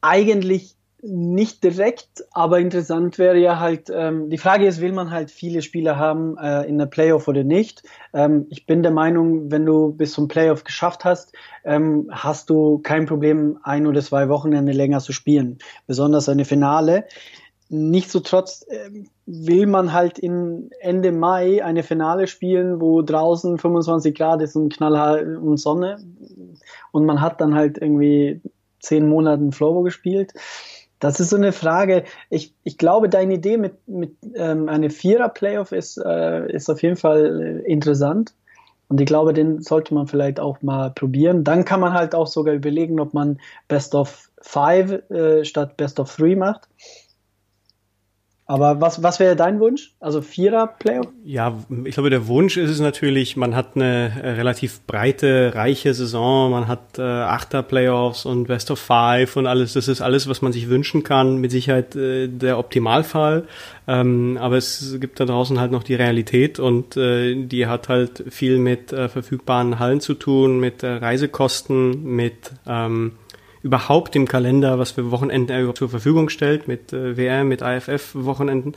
[0.00, 5.30] Eigentlich nicht direkt, aber interessant wäre ja halt, ähm, die Frage ist, will man halt
[5.30, 7.82] viele Spieler haben äh, in der Playoff oder nicht?
[8.12, 11.32] Ähm, ich bin der Meinung, wenn du bis zum Playoff geschafft hast,
[11.64, 17.04] ähm, hast du kein Problem, ein oder zwei Wochenende länger zu spielen, besonders eine Finale.
[17.68, 18.90] Nichtsdestotrotz äh,
[19.26, 24.72] will man halt in Ende Mai eine Finale spielen, wo draußen 25 Grad ist und
[24.72, 25.98] knallhart und Sonne
[26.92, 28.40] und man hat dann halt irgendwie
[28.80, 30.32] zehn Monate Floorball gespielt.
[30.98, 32.04] Das ist so eine Frage.
[32.30, 36.96] Ich, ich glaube, deine Idee mit, mit ähm, einer Vierer-Playoff ist, äh, ist auf jeden
[36.96, 38.32] Fall äh, interessant.
[38.88, 41.44] Und ich glaube, den sollte man vielleicht auch mal probieren.
[41.44, 45.98] Dann kann man halt auch sogar überlegen, ob man Best of Five äh, statt Best
[46.00, 46.68] of Three macht.
[48.48, 49.94] Aber was, was wäre dein Wunsch?
[49.98, 51.08] Also Vierer Playoff?
[51.24, 55.92] Ja, ich glaube, der Wunsch ist es natürlich, man hat eine äh, relativ breite, reiche
[55.94, 59.72] Saison, man hat äh, Achter Playoffs und Best of Five und alles.
[59.72, 61.38] Das ist alles, was man sich wünschen kann.
[61.38, 63.48] Mit Sicherheit äh, der Optimalfall.
[63.88, 68.24] Ähm, aber es gibt da draußen halt noch die Realität und äh, die hat halt
[68.28, 73.12] viel mit äh, verfügbaren Hallen zu tun, mit äh, Reisekosten, mit ähm,
[73.66, 78.74] überhaupt dem Kalender, was für Wochenenden zur Verfügung stellt, mit äh, WM, mit AFF-Wochenenden.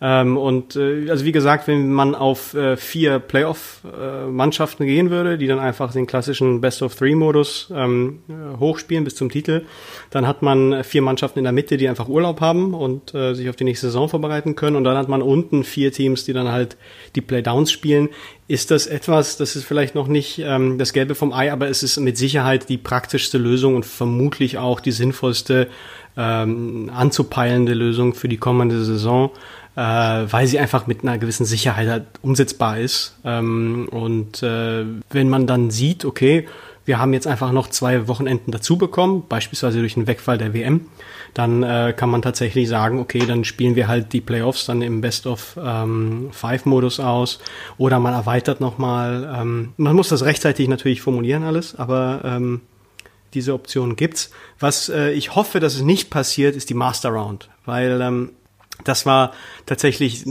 [0.00, 5.38] Ähm, und äh, also wie gesagt, wenn man auf äh, vier Playoff-Mannschaften äh, gehen würde,
[5.38, 8.20] die dann einfach den klassischen Best-of-Three-Modus ähm,
[8.60, 9.64] hochspielen bis zum Titel,
[10.10, 13.48] dann hat man vier Mannschaften in der Mitte, die einfach Urlaub haben und äh, sich
[13.48, 14.76] auf die nächste Saison vorbereiten können.
[14.76, 16.76] Und dann hat man unten vier Teams, die dann halt
[17.16, 18.08] die Playdowns spielen.
[18.46, 21.82] Ist das etwas, das ist vielleicht noch nicht ähm, das Gelbe vom Ei, aber es
[21.82, 25.66] ist mit Sicherheit die praktischste Lösung und vermutlich auch die sinnvollste
[26.16, 29.30] ähm, anzupeilende Lösung für die kommende Saison.
[29.78, 33.16] Äh, weil sie einfach mit einer gewissen Sicherheit halt umsetzbar ist.
[33.24, 36.48] Ähm, und äh, wenn man dann sieht, okay,
[36.84, 40.86] wir haben jetzt einfach noch zwei Wochenenden dazu bekommen, beispielsweise durch den Wegfall der WM,
[41.32, 45.00] dann äh, kann man tatsächlich sagen, okay, dann spielen wir halt die Playoffs dann im
[45.00, 47.38] Best of ähm, Five Modus aus
[47.76, 49.32] oder man erweitert nochmal.
[49.38, 52.62] Ähm, man muss das rechtzeitig natürlich formulieren alles, aber ähm,
[53.32, 54.32] diese Option gibt's.
[54.58, 58.30] Was äh, ich hoffe, dass es nicht passiert, ist die Master Round, weil ähm,
[58.84, 59.32] das war
[59.66, 60.24] tatsächlich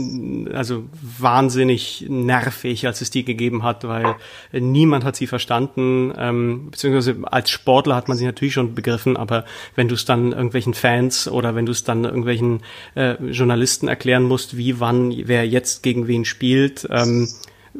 [0.52, 0.84] also
[1.18, 4.16] wahnsinnig nervig, als es die gegeben hat, weil
[4.52, 9.44] niemand hat sie verstanden, ähm, beziehungsweise als Sportler hat man sie natürlich schon begriffen, aber
[9.74, 12.62] wenn du es dann irgendwelchen Fans oder wenn du es dann irgendwelchen
[12.94, 17.28] äh, Journalisten erklären musst, wie, wann, wer jetzt gegen wen spielt, ähm,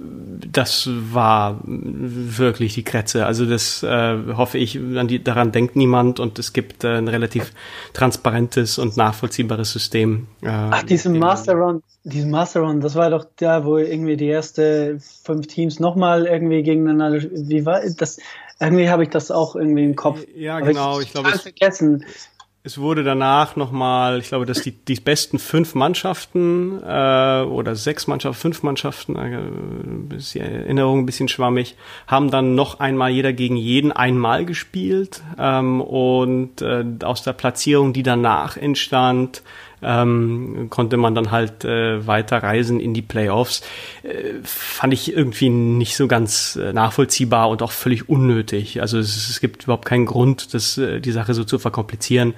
[0.00, 3.26] das war wirklich die Kretze.
[3.26, 7.08] Also das äh, hoffe ich, an die, daran denkt niemand und es gibt äh, ein
[7.08, 7.52] relativ
[7.92, 10.28] transparentes und nachvollziehbares System.
[10.42, 14.28] Äh, Ach, diesen Master Run, diesen Master Run, das war doch da, wo irgendwie die
[14.28, 18.18] erste fünf Teams nochmal irgendwie gegeneinander, wie war das?
[18.60, 20.20] Irgendwie habe ich das auch irgendwie im Kopf.
[20.34, 21.00] Ja, genau.
[21.00, 22.37] Ich, ich glaube, vergessen es
[22.76, 28.40] wurde danach nochmal, ich glaube, dass die, die besten fünf Mannschaften äh, oder sechs Mannschaften,
[28.40, 33.56] fünf Mannschaften, äh, ist die Erinnerung ein bisschen schwammig, haben dann noch einmal jeder gegen
[33.56, 39.42] jeden einmal gespielt ähm, und äh, aus der Platzierung, die danach entstand,
[39.82, 43.62] ähm, konnte man dann halt äh, weiter reisen in die Playoffs.
[44.02, 48.80] Äh, fand ich irgendwie nicht so ganz äh, nachvollziehbar und auch völlig unnötig.
[48.80, 52.34] Also es, es gibt überhaupt keinen Grund, das, äh, die Sache so zu verkomplizieren.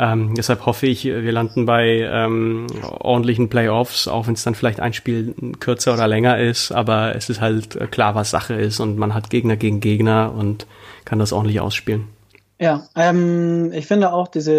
[0.00, 4.78] Ähm, deshalb hoffe ich, wir landen bei ähm, ordentlichen Playoffs, auch wenn es dann vielleicht
[4.78, 8.78] ein Spiel kürzer oder länger ist, aber es ist halt äh, klar, was Sache ist
[8.78, 10.68] und man hat Gegner gegen Gegner und
[11.04, 12.04] kann das ordentlich ausspielen.
[12.60, 14.52] Ja, ähm, ich finde auch diese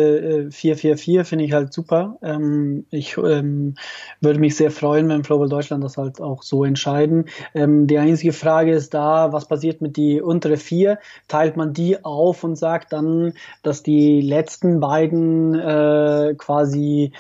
[0.48, 2.18] äh, 4-4-4 finde ich halt super.
[2.22, 3.76] Ähm, ich ähm,
[4.22, 7.26] würde mich sehr freuen, wenn Global Deutschland das halt auch so entscheiden.
[7.54, 10.98] Ähm, die einzige Frage ist da, was passiert mit die untere vier?
[11.28, 13.34] Teilt man die auf und sagt dann,
[13.64, 17.12] dass die letzten beiden äh, quasi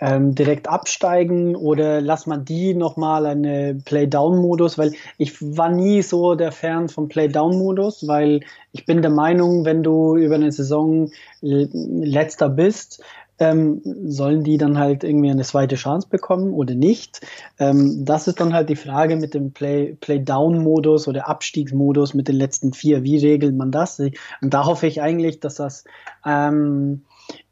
[0.00, 6.34] ähm, direkt absteigen oder lass man die nochmal eine Play-Down-Modus, weil ich war nie so
[6.34, 8.40] der Fan vom Play-Down-Modus, weil
[8.72, 11.10] ich bin der Meinung, wenn du über eine Saison
[11.40, 13.02] letzter bist,
[13.40, 17.26] ähm, sollen die dann halt irgendwie eine zweite Chance bekommen oder nicht?
[17.58, 22.36] Ähm, das ist dann halt die Frage mit dem Play, Play-Down-Modus oder Abstiegsmodus mit den
[22.36, 23.02] letzten vier.
[23.02, 23.98] Wie regelt man das?
[23.98, 25.84] Und da hoffe ich eigentlich, dass das
[26.24, 27.02] ähm,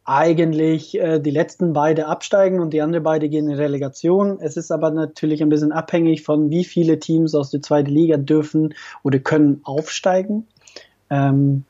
[0.08, 4.38] eigentlich äh, die letzten beide absteigen und die anderen beide gehen in Relegation.
[4.40, 8.16] Es ist aber natürlich ein bisschen abhängig von wie viele Teams aus der zweiten Liga
[8.16, 10.46] dürfen oder können aufsteigen.
[11.10, 11.64] Ähm,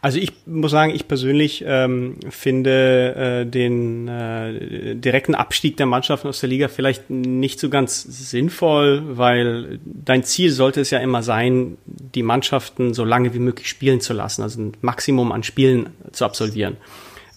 [0.00, 6.28] also ich muss sagen, ich persönlich ähm, finde äh, den äh, direkten Abstieg der Mannschaften
[6.28, 11.24] aus der Liga vielleicht nicht so ganz sinnvoll, weil dein Ziel sollte es ja immer
[11.24, 15.90] sein, die Mannschaften so lange wie möglich spielen zu lassen, also ein Maximum an Spielen
[16.12, 16.76] zu absolvieren.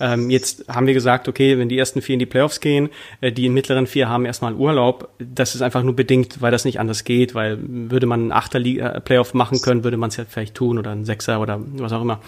[0.02, 2.90] Ähm, jetzt haben wir gesagt, okay, wenn die ersten vier in die Playoffs gehen,
[3.22, 5.10] äh, die mittleren vier haben erstmal Urlaub.
[5.20, 8.60] Das ist einfach nur bedingt, weil das nicht anders geht, weil würde man einen Achter
[8.60, 11.94] Liga Playoff machen können, würde man es ja vielleicht tun oder ein Sechser oder was
[11.94, 12.20] auch immer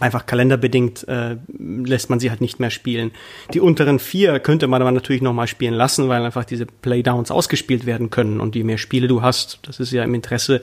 [0.00, 3.10] einfach kalenderbedingt äh, lässt man sie halt nicht mehr spielen.
[3.52, 7.30] Die unteren vier könnte man aber natürlich noch mal spielen lassen, weil einfach diese Playdowns
[7.30, 10.62] ausgespielt werden können und je mehr Spiele du hast, das ist ja im Interesse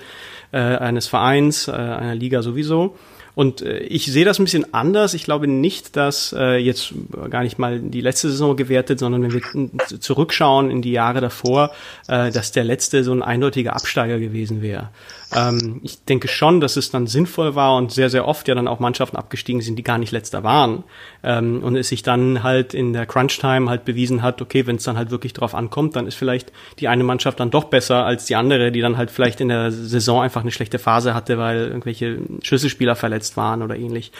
[0.52, 2.96] äh, eines Vereins, äh, einer Liga sowieso.
[3.36, 5.14] Und äh, ich sehe das ein bisschen anders.
[5.14, 6.94] Ich glaube nicht, dass äh, jetzt
[7.30, 11.72] gar nicht mal die letzte Saison gewertet, sondern wenn wir zurückschauen in die Jahre davor,
[12.08, 14.90] äh, dass der letzte so ein eindeutiger Absteiger gewesen wäre.
[15.34, 18.68] Ähm, ich denke schon, dass es dann sinnvoll war und sehr, sehr oft ja dann
[18.68, 20.84] auch Mannschaften abgestiegen sind, die gar nicht letzter waren.
[21.24, 24.84] Ähm, und es sich dann halt in der Crunch-Time halt bewiesen hat, okay, wenn es
[24.84, 28.26] dann halt wirklich drauf ankommt, dann ist vielleicht die eine Mannschaft dann doch besser als
[28.26, 31.68] die andere, die dann halt vielleicht in der Saison einfach eine schlechte Phase hatte, weil
[31.68, 34.12] irgendwelche Schlüsselspieler verletzt waren oder ähnlich.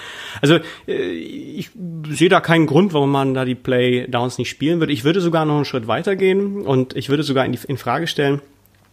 [0.42, 1.70] Also äh, ich
[2.10, 4.94] sehe da keinen Grund, warum man da die Play-Downs nicht spielen würde.
[4.94, 8.08] Ich würde sogar noch einen Schritt weitergehen und ich würde sogar in, die, in Frage
[8.08, 8.42] stellen,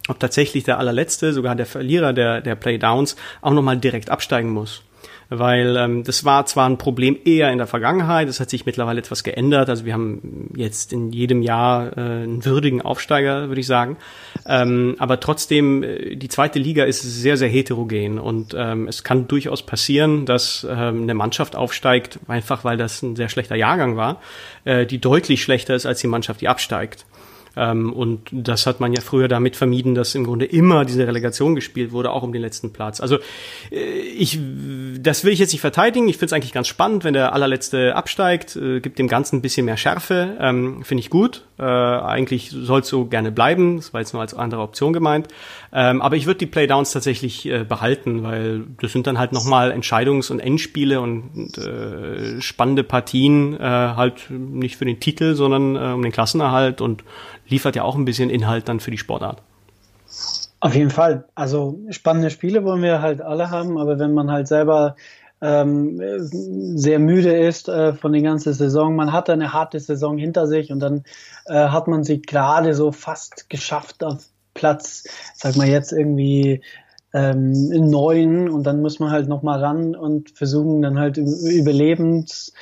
[0.07, 4.83] ob tatsächlich der allerletzte, sogar der Verlierer der, der Playdowns auch nochmal direkt absteigen muss.
[5.29, 8.99] Weil ähm, das war zwar ein Problem eher in der Vergangenheit, das hat sich mittlerweile
[8.99, 9.69] etwas geändert.
[9.69, 13.97] Also wir haben jetzt in jedem Jahr äh, einen würdigen Aufsteiger, würde ich sagen.
[14.45, 19.27] Ähm, aber trotzdem, äh, die zweite Liga ist sehr, sehr heterogen und ähm, es kann
[19.27, 24.21] durchaus passieren, dass ähm, eine Mannschaft aufsteigt, einfach weil das ein sehr schlechter Jahrgang war,
[24.65, 27.05] äh, die deutlich schlechter ist als die Mannschaft, die absteigt.
[27.55, 31.55] Ähm, und das hat man ja früher damit vermieden, dass im Grunde immer diese Relegation
[31.55, 32.99] gespielt wurde, auch um den letzten Platz.
[32.99, 33.17] Also
[33.71, 34.39] äh, ich,
[34.99, 36.07] das will ich jetzt nicht verteidigen.
[36.07, 39.41] Ich finde es eigentlich ganz spannend, wenn der allerletzte absteigt, äh, gibt dem Ganzen ein
[39.41, 40.37] bisschen mehr Schärfe.
[40.39, 41.43] Ähm, finde ich gut.
[41.59, 43.77] Äh, eigentlich soll es so gerne bleiben.
[43.77, 45.27] Das war jetzt nur als andere Option gemeint.
[45.75, 49.71] Ähm, aber ich würde die Playdowns tatsächlich äh, behalten, weil das sind dann halt nochmal
[49.71, 55.93] Entscheidungs- und Endspiele und äh, spannende Partien, äh, halt nicht für den Titel, sondern äh,
[55.93, 57.03] um den Klassenerhalt und
[57.47, 59.41] liefert ja auch ein bisschen Inhalt dann für die Sportart.
[60.59, 61.25] Auf jeden Fall.
[61.33, 64.95] Also spannende Spiele wollen wir halt alle haben, aber wenn man halt selber
[65.41, 68.95] ähm, sehr müde ist äh, von der ganzen Saison.
[68.95, 71.03] Man hatte eine harte Saison hinter sich und dann
[71.47, 75.03] äh, hat man sich gerade so fast geschafft auf Platz,
[75.35, 76.61] sag mal jetzt irgendwie
[77.13, 82.53] ähm, neun und dann muss man halt nochmal ran und versuchen dann halt Überlebens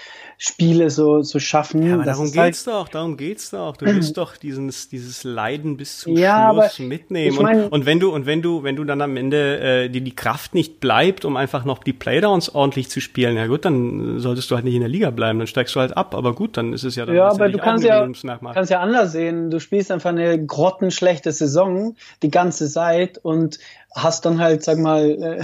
[0.43, 1.86] Spiele so, so schaffen.
[1.86, 3.77] Ja, aber darum geht's halt, doch, darum geht's doch.
[3.77, 7.32] Du wirst doch dieses, dieses Leiden bis zum ja, Schluss mitnehmen.
[7.32, 9.89] Ich mein, und, und wenn du, und wenn du, wenn du dann am Ende äh,
[9.89, 13.65] dir die Kraft nicht bleibt, um einfach noch die Playdowns ordentlich zu spielen, ja gut,
[13.65, 16.15] dann solltest du halt nicht in der Liga bleiben, dann steigst du halt ab.
[16.15, 18.10] Aber gut, dann ist es ja dann Ja, aber du kannst ja,
[18.51, 19.51] kannst ja anders sehen.
[19.51, 23.60] Du spielst einfach eine grottenschlechte Saison die ganze Zeit und
[23.93, 25.43] hast dann halt, sag mal, äh,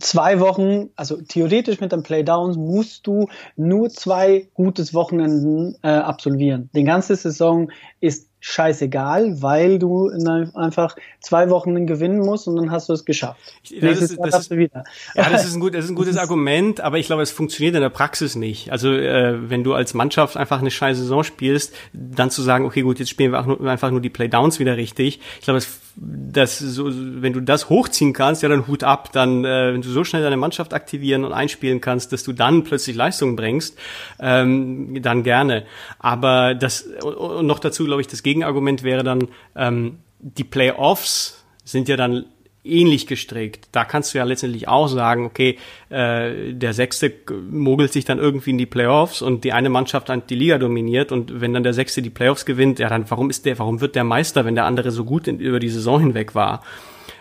[0.00, 6.70] zwei Wochen, also theoretisch mit den Playdowns musst du nur zwei gutes Wochenenden äh, absolvieren.
[6.74, 7.70] Die ganze Saison
[8.00, 10.08] ist scheißegal, weil du
[10.54, 13.40] einfach zwei Wochen gewinnen musst und dann hast du es geschafft.
[13.80, 14.84] Das ist, das ist, wieder.
[15.16, 17.74] Ja, das ist ein, gut, das ist ein gutes Argument, aber ich glaube, es funktioniert
[17.74, 18.70] in der Praxis nicht.
[18.70, 22.82] Also äh, wenn du als Mannschaft einfach eine scheiß Saison spielst, dann zu sagen, okay,
[22.82, 25.18] gut, jetzt spielen wir nur, einfach nur die Playdowns wieder richtig.
[25.40, 25.60] Ich glaube,
[25.98, 29.12] das so, wenn du das hochziehen kannst, ja, dann Hut ab.
[29.12, 32.64] Dann, äh, wenn du so schnell deine Mannschaft aktivieren und einspielen kannst, dass du dann
[32.64, 33.78] plötzlich Leistungen bringst,
[34.20, 35.64] ähm, dann gerne.
[35.98, 41.44] Aber das und noch dazu, glaube ich, das Gegenteil Gegenargument wäre dann, ähm, die Playoffs
[41.64, 42.26] sind ja dann
[42.64, 43.68] ähnlich gestrickt.
[43.72, 45.56] Da kannst du ja letztendlich auch sagen, okay,
[45.88, 47.12] äh, der Sechste
[47.50, 51.12] mogelt sich dann irgendwie in die Playoffs und die eine Mannschaft hat die Liga dominiert
[51.12, 53.94] und wenn dann der Sechste die Playoffs gewinnt, ja dann warum ist der, warum wird
[53.94, 56.62] der Meister, wenn der andere so gut in, über die Saison hinweg war?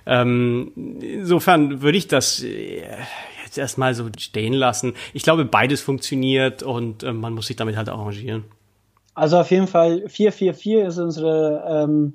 [0.07, 2.81] Ähm, insofern würde ich das äh,
[3.43, 4.93] jetzt erstmal so stehen lassen.
[5.13, 8.45] Ich glaube, beides funktioniert und äh, man muss sich damit halt arrangieren.
[9.15, 12.13] Also auf jeden Fall 4-4-4 ist unsere ähm,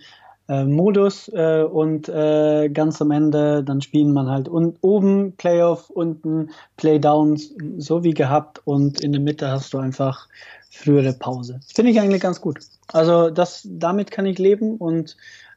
[0.49, 5.91] äh, Modus äh, und äh, ganz am Ende dann spielen man halt un oben Playoff,
[5.91, 10.29] unten Playdowns, so wie gehabt und in der Mitte hast du einfach
[10.71, 11.61] frühere Pause.
[11.75, 12.59] Finde ich eigentlich ganz gut.
[12.93, 15.17] Also das, damit kann ich leben und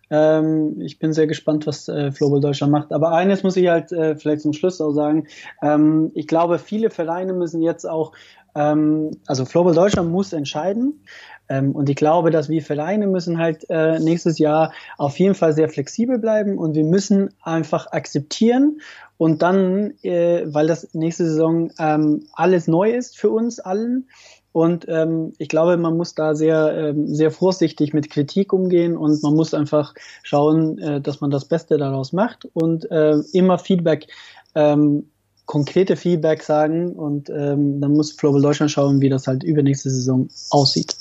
[0.10, 2.94] ähm, ich bin sehr gespannt, was äh, Flowball Deutschland macht.
[2.94, 5.28] Aber eines muss ich halt äh, vielleicht zum Schluss auch sagen.
[5.62, 8.12] Ähm, ich glaube, viele Vereine müssen jetzt auch
[8.56, 11.04] ähm, also Flowball Deutschland muss entscheiden,
[11.50, 15.70] und ich glaube, dass wir Vereine müssen halt äh, nächstes Jahr auf jeden Fall sehr
[15.70, 18.80] flexibel bleiben und wir müssen einfach akzeptieren
[19.18, 24.08] und dann, äh, weil das nächste Saison ähm, alles neu ist für uns allen,
[24.54, 29.22] und ähm, ich glaube, man muss da sehr, ähm, sehr vorsichtig mit Kritik umgehen und
[29.24, 34.08] man muss einfach schauen, äh, dass man das Beste daraus macht und äh, immer Feedback,
[34.54, 35.10] ähm,
[35.48, 40.30] konkrete Feedback sagen und ähm, dann muss Global Deutschland schauen, wie das halt übernächste Saison
[40.52, 40.96] aussieht.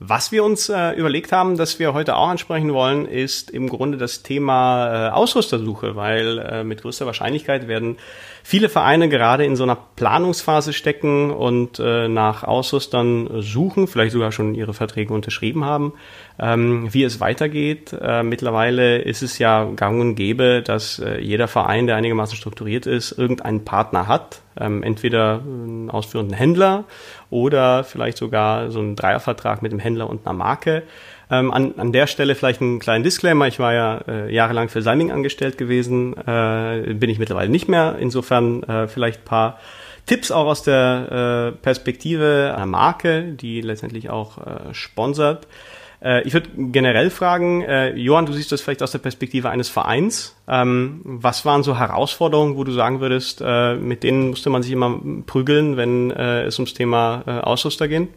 [0.00, 3.96] Was wir uns äh, überlegt haben, dass wir heute auch ansprechen wollen, ist im Grunde
[3.96, 7.98] das Thema äh, Ausrüstersuche, weil äh, mit größter Wahrscheinlichkeit werden
[8.46, 14.32] viele Vereine gerade in so einer Planungsphase stecken und äh, nach Ausrüstern suchen, vielleicht sogar
[14.32, 15.94] schon ihre Verträge unterschrieben haben,
[16.38, 17.96] ähm, wie es weitergeht.
[17.98, 22.84] Äh, mittlerweile ist es ja gang und gäbe, dass äh, jeder Verein, der einigermaßen strukturiert
[22.84, 26.84] ist, irgendeinen Partner hat, ähm, entweder einen ausführenden Händler
[27.30, 30.82] oder vielleicht sogar so einen Dreiervertrag mit dem Händler und einer Marke.
[31.30, 33.46] Ähm, an, an der Stelle vielleicht einen kleinen Disclaimer.
[33.46, 37.96] Ich war ja äh, jahrelang für Siming angestellt gewesen, äh, bin ich mittlerweile nicht mehr.
[37.98, 39.58] Insofern äh, vielleicht paar
[40.06, 45.46] Tipps auch aus der äh, Perspektive einer Marke, die letztendlich auch äh, sponsert.
[46.02, 49.70] Äh, ich würde generell fragen, äh, Johann, du siehst das vielleicht aus der Perspektive eines
[49.70, 50.36] Vereins.
[50.46, 54.72] Ähm, was waren so Herausforderungen, wo du sagen würdest, äh, mit denen musste man sich
[54.72, 58.08] immer prügeln, wenn äh, es ums Thema äh, Ausrüster geht?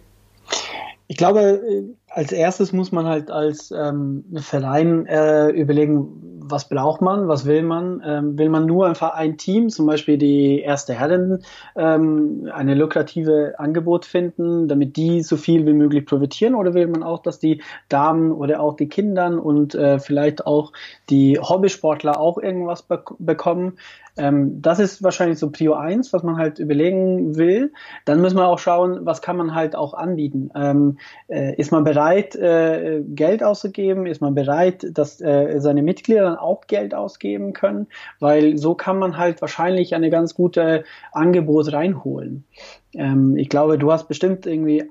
[1.07, 1.83] Ich glaube, äh,
[2.17, 7.61] als erstes muss man halt als ähm, Verein äh, überlegen, was braucht man, was will
[7.61, 8.01] man?
[8.03, 11.43] Ähm, will man nur einfach ein Team, zum Beispiel die erste Herren,
[11.75, 16.55] ähm, eine lukrative Angebot finden, damit die so viel wie möglich profitieren?
[16.55, 20.71] Oder will man auch, dass die Damen oder auch die Kindern und äh, vielleicht auch
[21.11, 23.77] die Hobbysportler auch irgendwas be bekommen?
[24.17, 27.71] Ähm, das ist wahrscheinlich so Prio 1, was man halt überlegen will.
[28.05, 30.49] Dann muss man auch schauen, was kann man halt auch anbieten.
[30.55, 30.97] Ähm,
[31.27, 34.05] äh, ist man bereit, äh, Geld auszugeben?
[34.05, 37.87] Ist man bereit, dass äh, seine Mitglieder dann auch Geld ausgeben können?
[38.19, 42.45] Weil so kann man halt wahrscheinlich eine ganz gute Angebot reinholen.
[42.93, 44.89] Ähm, ich glaube, du hast bestimmt irgendwie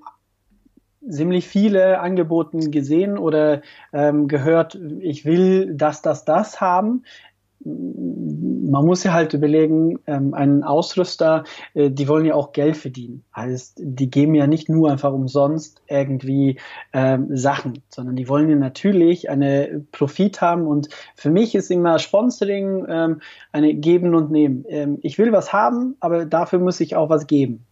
[1.08, 3.62] ziemlich viele Angeboten gesehen oder
[3.92, 7.04] ähm, gehört, ich will das, das, das haben
[7.64, 11.44] man muss ja halt überlegen, ähm, ein Ausrüster,
[11.74, 13.24] äh, die wollen ja auch Geld verdienen.
[13.34, 16.58] Heißt, die geben ja nicht nur einfach umsonst irgendwie
[16.92, 20.66] ähm, Sachen, sondern die wollen ja natürlich eine Profit haben.
[20.66, 23.20] Und für mich ist immer Sponsoring ähm,
[23.52, 24.64] eine Geben und Nehmen.
[24.68, 27.64] Ähm, ich will was haben, aber dafür muss ich auch was geben.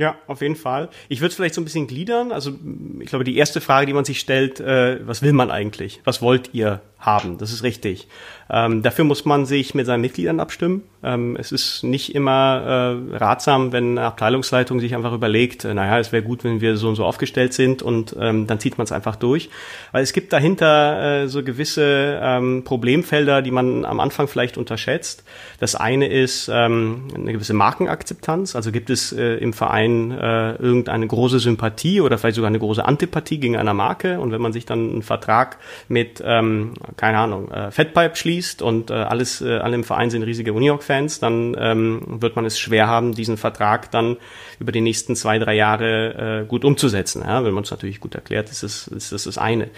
[0.00, 0.88] Ja, auf jeden Fall.
[1.10, 2.32] Ich würde es vielleicht so ein bisschen gliedern.
[2.32, 2.52] Also
[3.00, 6.00] ich glaube, die erste Frage, die man sich stellt, äh, was will man eigentlich?
[6.04, 7.36] Was wollt ihr haben?
[7.36, 8.08] Das ist richtig.
[8.48, 10.84] Ähm, dafür muss man sich mit seinen Mitgliedern abstimmen.
[11.02, 15.98] Ähm, es ist nicht immer äh, ratsam, wenn eine Abteilungsleitung sich einfach überlegt, äh, naja,
[15.98, 18.86] es wäre gut, wenn wir so und so aufgestellt sind und ähm, dann zieht man
[18.86, 19.50] es einfach durch.
[19.92, 25.24] Weil es gibt dahinter äh, so gewisse ähm, Problemfelder, die man am Anfang vielleicht unterschätzt.
[25.58, 28.56] Das eine ist ähm, eine gewisse Markenakzeptanz.
[28.56, 32.84] Also gibt es äh, im Verein äh, irgendeine große Sympathie oder vielleicht sogar eine große
[32.84, 34.20] Antipathie gegen eine Marke.
[34.20, 38.90] Und wenn man sich dann einen Vertrag mit, ähm, keine Ahnung, äh, Fatpipe schließt, und
[38.90, 42.86] äh, alles, äh, alle im Verein sind riesige Unihoc-Fans, dann ähm, wird man es schwer
[42.86, 44.16] haben, diesen Vertrag dann
[44.58, 47.22] über die nächsten zwei, drei Jahre äh, gut umzusetzen.
[47.26, 47.44] Ja?
[47.44, 49.68] Wenn man es natürlich gut erklärt, ist das, ist das das eine.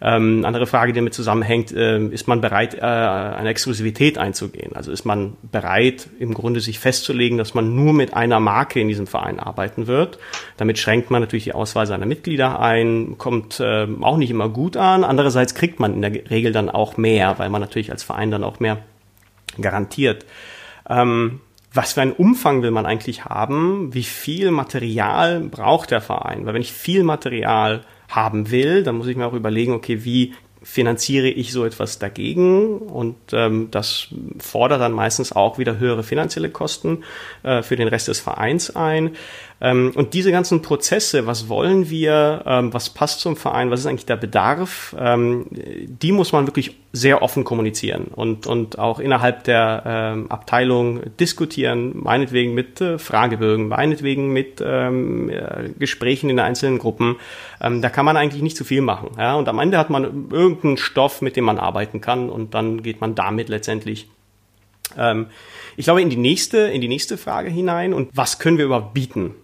[0.00, 4.76] Ähm, andere Frage, die damit zusammenhängt, äh, ist man bereit, äh, eine Exklusivität einzugehen?
[4.76, 8.88] Also ist man bereit, im Grunde sich festzulegen, dass man nur mit einer Marke in
[8.88, 10.18] diesem Verein arbeiten wird?
[10.58, 14.76] Damit schränkt man natürlich die Auswahl seiner Mitglieder ein, kommt äh, auch nicht immer gut
[14.76, 15.02] an.
[15.02, 18.44] Andererseits kriegt man in der Regel dann auch mehr, weil man natürlich als Verein dann
[18.44, 18.78] auch mehr
[19.60, 20.26] garantiert.
[20.88, 21.40] Ähm,
[21.72, 23.92] was für einen Umfang will man eigentlich haben?
[23.92, 26.46] Wie viel Material braucht der Verein?
[26.46, 30.34] Weil wenn ich viel Material haben will, dann muss ich mir auch überlegen, okay, wie
[30.66, 34.08] finanziere ich so etwas dagegen und ähm, das
[34.40, 37.04] fordert dann meistens auch wieder höhere finanzielle Kosten
[37.44, 39.14] äh, für den Rest des Vereins ein.
[39.58, 43.86] Ähm, und diese ganzen Prozesse, was wollen wir, ähm, was passt zum Verein, was ist
[43.86, 49.44] eigentlich der Bedarf, ähm, die muss man wirklich sehr offen kommunizieren und, und auch innerhalb
[49.44, 54.90] der Abteilung diskutieren, meinetwegen mit äh, Fragebögen, meinetwegen mit äh,
[55.78, 57.16] Gesprächen in einzelnen Gruppen.
[57.58, 59.08] Da kann man eigentlich nicht zu viel machen.
[59.08, 63.00] Und am Ende hat man irgendeinen Stoff, mit dem man arbeiten kann und dann geht
[63.00, 64.08] man damit letztendlich
[65.76, 68.94] ich glaube, in die nächste, in die nächste Frage hinein und was können wir überhaupt
[68.94, 69.34] bieten?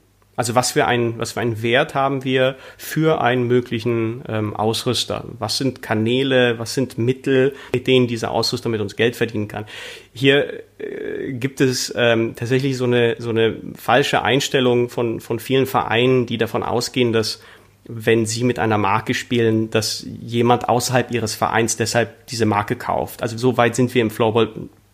[0.43, 5.24] Also was für ein, was für einen Wert haben wir für einen möglichen ähm, Ausrüster?
[5.38, 9.66] Was sind Kanäle, was sind Mittel, mit denen dieser Ausrüster mit uns Geld verdienen kann?
[10.12, 15.66] Hier äh, gibt es ähm, tatsächlich so eine, so eine falsche Einstellung von, von vielen
[15.66, 17.40] Vereinen, die davon ausgehen, dass
[17.84, 23.22] wenn sie mit einer Marke spielen, dass jemand außerhalb ihres Vereins deshalb diese Marke kauft.
[23.22, 24.51] Also so weit sind wir im Floorball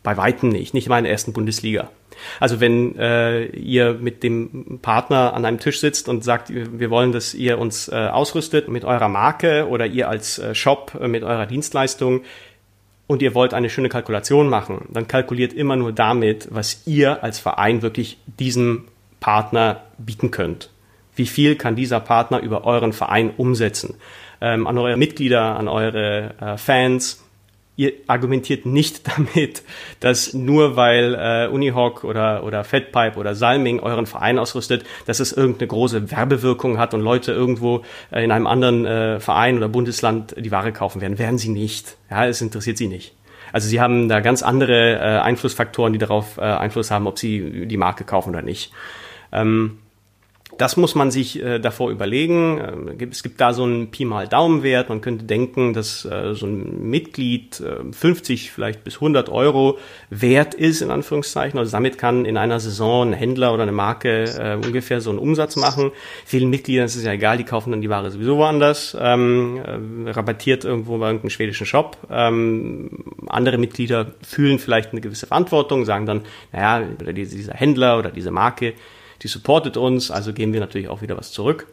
[0.09, 1.90] bei weitem nicht, nicht mal in der ersten Bundesliga.
[2.40, 7.12] Also wenn äh, ihr mit dem Partner an einem Tisch sitzt und sagt, wir wollen,
[7.12, 11.24] dass ihr uns äh, ausrüstet mit eurer Marke oder ihr als äh, Shop äh, mit
[11.24, 12.22] eurer Dienstleistung
[13.06, 17.38] und ihr wollt eine schöne Kalkulation machen, dann kalkuliert immer nur damit, was ihr als
[17.38, 18.86] Verein wirklich diesem
[19.20, 20.70] Partner bieten könnt.
[21.16, 23.96] Wie viel kann dieser Partner über euren Verein umsetzen?
[24.40, 27.27] Ähm, an eure Mitglieder, an eure äh, Fans,
[27.78, 29.62] ihr argumentiert nicht damit,
[30.00, 35.32] dass nur weil äh, Unihawk oder, oder Fatpipe oder Salming euren Verein ausrüstet, dass es
[35.32, 40.34] irgendeine große Werbewirkung hat und Leute irgendwo äh, in einem anderen äh, Verein oder Bundesland
[40.36, 41.18] die Ware kaufen werden.
[41.18, 41.96] Werden sie nicht.
[42.10, 43.14] Ja, es interessiert sie nicht.
[43.52, 47.66] Also sie haben da ganz andere äh, Einflussfaktoren, die darauf äh, Einfluss haben, ob sie
[47.66, 48.72] die Marke kaufen oder nicht.
[49.32, 49.78] Ähm,
[50.59, 52.59] das muss man sich äh, davor überlegen.
[52.98, 54.88] Äh, es gibt da so einen Pi mal Daumenwert.
[54.88, 59.78] Man könnte denken, dass äh, so ein Mitglied äh, 50 vielleicht bis 100 Euro
[60.11, 61.59] wert ist, in Anführungszeichen.
[61.59, 65.20] Also damit kann in einer Saison ein Händler oder eine Marke äh, ungefähr so einen
[65.20, 65.92] Umsatz machen.
[66.24, 69.61] Vielen Mitgliedern ist es ja egal, die kaufen dann die Ware sowieso woanders, ähm,
[70.06, 71.96] äh, rabattiert irgendwo bei irgendeinem schwedischen Shop.
[72.11, 72.90] Ähm,
[73.28, 78.74] andere Mitglieder fühlen vielleicht eine gewisse Verantwortung, sagen dann, naja, dieser Händler oder diese Marke,
[79.22, 81.66] die supportet uns, also geben wir natürlich auch wieder was zurück.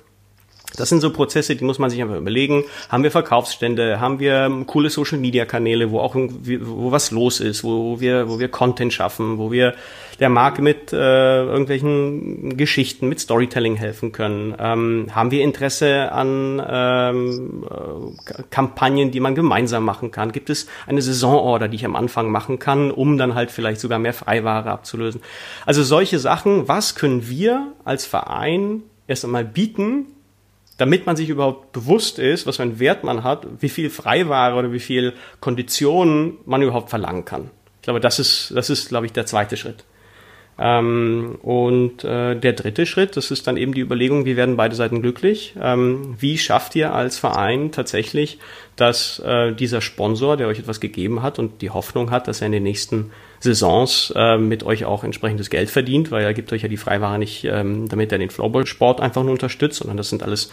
[0.75, 2.63] Das sind so Prozesse, die muss man sich einfach überlegen.
[2.89, 3.99] Haben wir Verkaufsstände?
[3.99, 8.39] Haben wir coole Social Media Kanäle, wo auch wo was los ist, wo wir wo
[8.39, 9.73] wir Content schaffen, wo wir
[10.19, 14.55] der Marke mit äh, irgendwelchen Geschichten, mit Storytelling helfen können?
[14.59, 20.31] Ähm, haben wir Interesse an ähm, äh, Kampagnen, die man gemeinsam machen kann?
[20.31, 23.99] Gibt es eine Saisonorder, die ich am Anfang machen kann, um dann halt vielleicht sogar
[23.99, 25.21] mehr Freiware abzulösen?
[25.65, 26.67] Also solche Sachen.
[26.67, 30.07] Was können wir als Verein erst einmal bieten,
[30.77, 34.55] damit man sich überhaupt bewusst ist, was für einen Wert man hat, wie viel Freiware
[34.55, 37.49] oder wie viel Konditionen man überhaupt verlangen kann.
[37.77, 39.85] Ich glaube, das ist, das ist, glaube ich, der zweite Schritt.
[40.57, 44.75] Ähm, und äh, der dritte Schritt, das ist dann eben die Überlegung, wie werden beide
[44.75, 45.53] Seiten glücklich?
[45.61, 48.39] Ähm, wie schafft ihr als Verein tatsächlich,
[48.77, 52.47] dass äh, dieser Sponsor, der euch etwas gegeben hat und die Hoffnung hat, dass er
[52.47, 56.61] in den nächsten Saisons äh, mit euch auch entsprechendes Geld verdient, weil er gibt euch
[56.61, 60.23] ja die Freiware nicht, ähm, damit er den Floorball-Sport einfach nur unterstützt, sondern das sind
[60.23, 60.51] alles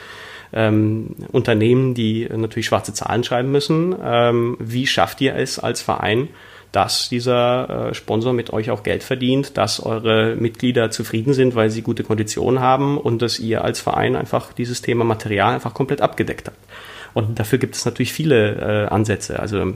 [0.52, 3.94] ähm, Unternehmen, die natürlich schwarze Zahlen schreiben müssen.
[4.02, 6.28] Ähm, wie schafft ihr es als Verein,
[6.72, 11.70] dass dieser äh, Sponsor mit euch auch Geld verdient, dass eure Mitglieder zufrieden sind, weil
[11.70, 16.00] sie gute Konditionen haben und dass ihr als Verein einfach dieses Thema Material einfach komplett
[16.00, 16.58] abgedeckt habt.
[17.14, 19.38] Und dafür gibt es natürlich viele äh, Ansätze.
[19.38, 19.74] Also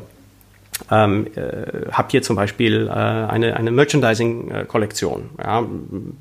[0.91, 5.31] ähm, äh, habt ihr zum Beispiel äh, eine, eine Merchandising-Kollektion.
[5.39, 5.67] Ja?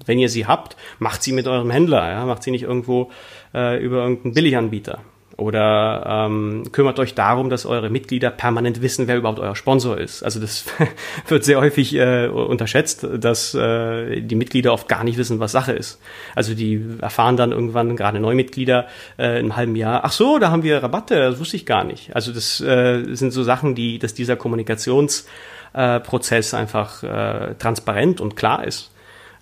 [0.05, 2.25] Wenn ihr sie habt, macht sie mit eurem Händler, ja?
[2.25, 3.11] macht sie nicht irgendwo
[3.53, 4.99] äh, über irgendeinen Billiganbieter.
[5.37, 10.23] Oder ähm, kümmert euch darum, dass eure Mitglieder permanent wissen, wer überhaupt euer Sponsor ist.
[10.23, 10.65] Also das
[11.27, 15.73] wird sehr häufig äh, unterschätzt, dass äh, die Mitglieder oft gar nicht wissen, was Sache
[15.73, 15.99] ist.
[16.35, 18.87] Also die erfahren dann irgendwann, gerade Neumitglieder,
[19.19, 22.15] äh, im halben Jahr, ach so, da haben wir Rabatte, das wusste ich gar nicht.
[22.15, 28.37] Also das äh, sind so Sachen, die, dass dieser Kommunikationsprozess äh, einfach äh, transparent und
[28.37, 28.89] klar ist.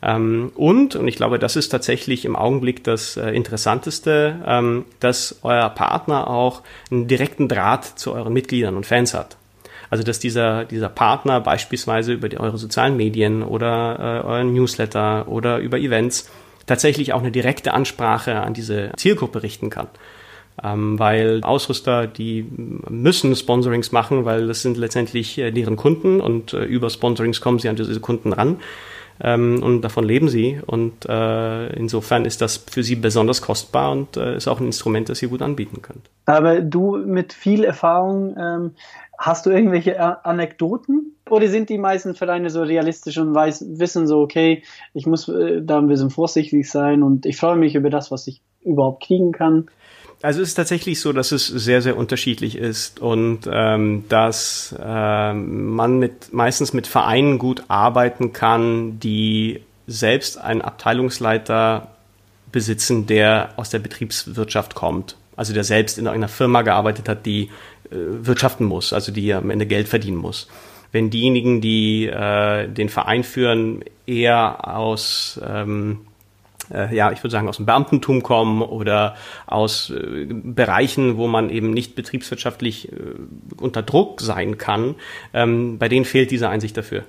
[0.03, 5.39] Ähm, und, und ich glaube, das ist tatsächlich im Augenblick das äh, Interessanteste, ähm, dass
[5.43, 9.37] euer Partner auch einen direkten Draht zu euren Mitgliedern und Fans hat.
[9.89, 15.27] Also dass dieser, dieser Partner beispielsweise über die, eure sozialen Medien oder äh, euren Newsletter
[15.27, 16.29] oder über Events
[16.65, 19.87] tatsächlich auch eine direkte Ansprache an diese Zielgruppe richten kann.
[20.61, 22.45] Ähm, weil Ausrüster, die
[22.89, 27.59] müssen Sponsorings machen, weil das sind letztendlich äh, deren Kunden und äh, über Sponsorings kommen
[27.59, 28.57] sie an diese Kunden ran
[29.21, 30.59] ähm, und davon leben sie.
[30.65, 35.09] Und äh, insofern ist das für sie besonders kostbar und äh, ist auch ein Instrument,
[35.09, 36.09] das ihr gut anbieten könnt.
[36.25, 38.71] Aber du mit viel Erfahrung, ähm,
[39.17, 41.15] hast du irgendwelche Anekdoten?
[41.29, 45.61] Oder sind die meisten Vereine so realistisch und weiß, wissen so, okay, ich muss äh,
[45.63, 49.31] da ein bisschen vorsichtig sein und ich freue mich über das, was ich überhaupt kriegen
[49.31, 49.67] kann?
[50.23, 55.75] Also es ist tatsächlich so, dass es sehr, sehr unterschiedlich ist und ähm, dass ähm,
[55.75, 61.89] man mit meistens mit Vereinen gut arbeiten kann, die selbst einen Abteilungsleiter
[62.53, 65.17] besitzen, der aus der Betriebswirtschaft kommt.
[65.35, 67.49] Also der selbst in einer Firma gearbeitet hat, die
[67.91, 70.47] äh, wirtschaften muss, also die am Ende Geld verdienen muss.
[70.93, 75.99] Wenn diejenigen, die äh, den Verein führen, eher aus ähm,
[76.71, 79.15] äh, ja, ich würde sagen, aus dem Beamtentum kommen oder
[79.47, 82.95] aus äh, Bereichen, wo man eben nicht betriebswirtschaftlich äh,
[83.59, 84.95] unter Druck sein kann,
[85.33, 87.03] ähm, bei denen fehlt diese Einsicht dafür.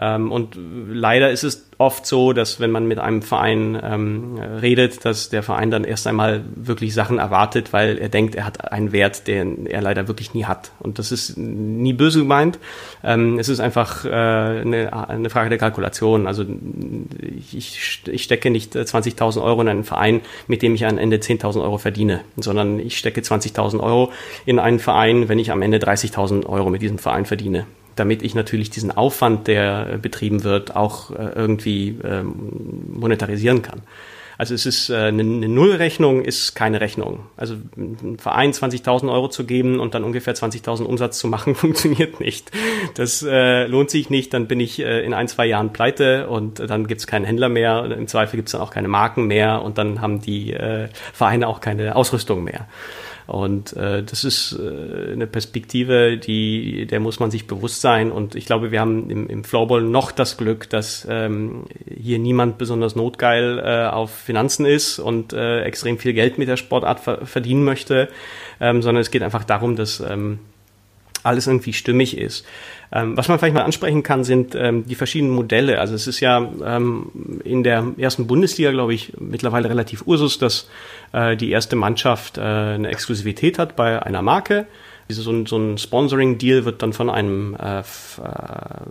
[0.00, 5.04] Ähm, und leider ist es oft so, dass wenn man mit einem Verein ähm, redet,
[5.04, 8.92] dass der Verein dann erst einmal wirklich Sachen erwartet, weil er denkt, er hat einen
[8.92, 10.72] Wert, den er leider wirklich nie hat.
[10.80, 12.58] Und das ist nie böse gemeint.
[13.04, 16.26] Ähm, es ist einfach äh, eine, eine, Frage der Kalkulation.
[16.26, 16.44] Also
[17.22, 21.62] ich, ich stecke nicht 20.000 Euro in einen Verein, mit dem ich am Ende 10.000
[21.62, 24.10] Euro verdiene, sondern ich stecke 20.000 Euro
[24.46, 27.66] in einen Verein, wenn ich am Ende 30.000 Euro mit diesem Verein verdiene
[27.98, 32.52] damit ich natürlich diesen Aufwand, der betrieben wird, auch äh, irgendwie ähm,
[32.92, 33.82] monetarisieren kann.
[34.38, 37.26] Also es ist äh, eine, Nullrechnung ist keine Rechnung.
[37.36, 42.20] Also ein Verein 20.000 Euro zu geben und dann ungefähr 20.000 Umsatz zu machen, funktioniert
[42.20, 42.52] nicht.
[42.94, 44.32] Das äh, lohnt sich nicht.
[44.32, 47.48] Dann bin ich äh, in ein, zwei Jahren pleite und dann gibt es keinen Händler
[47.48, 47.84] mehr.
[47.86, 51.48] Im Zweifel gibt es dann auch keine Marken mehr und dann haben die äh, Vereine
[51.48, 52.68] auch keine Ausrüstung mehr.
[53.28, 58.10] Und äh, das ist äh, eine Perspektive, die, der muss man sich bewusst sein.
[58.10, 61.64] Und ich glaube, wir haben im, im Floorball noch das Glück, dass ähm,
[61.94, 66.56] hier niemand besonders notgeil äh, auf Finanzen ist und äh, extrem viel Geld mit der
[66.56, 68.08] Sportart ver verdienen möchte,
[68.60, 70.38] ähm, sondern es geht einfach darum, dass ähm,
[71.22, 72.46] alles irgendwie stimmig ist.
[72.90, 75.78] Ähm, was man vielleicht mal ansprechen kann, sind ähm, die verschiedenen Modelle.
[75.80, 80.68] Also es ist ja ähm, in der ersten Bundesliga, glaube ich, mittlerweile relativ Ursus, dass
[81.12, 84.66] äh, die erste Mannschaft äh, eine Exklusivität hat bei einer Marke
[85.08, 87.84] so ein, so ein Sponsoring-Deal wird dann von einem äh, äh,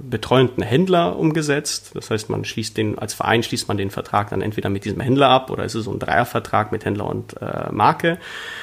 [0.01, 1.91] betreuenden Händler umgesetzt.
[1.93, 4.99] Das heißt, man schließt den, als Verein schließt man den Vertrag dann entweder mit diesem
[4.99, 8.17] Händler ab oder ist es so ein Dreiervertrag mit Händler und äh, Marke.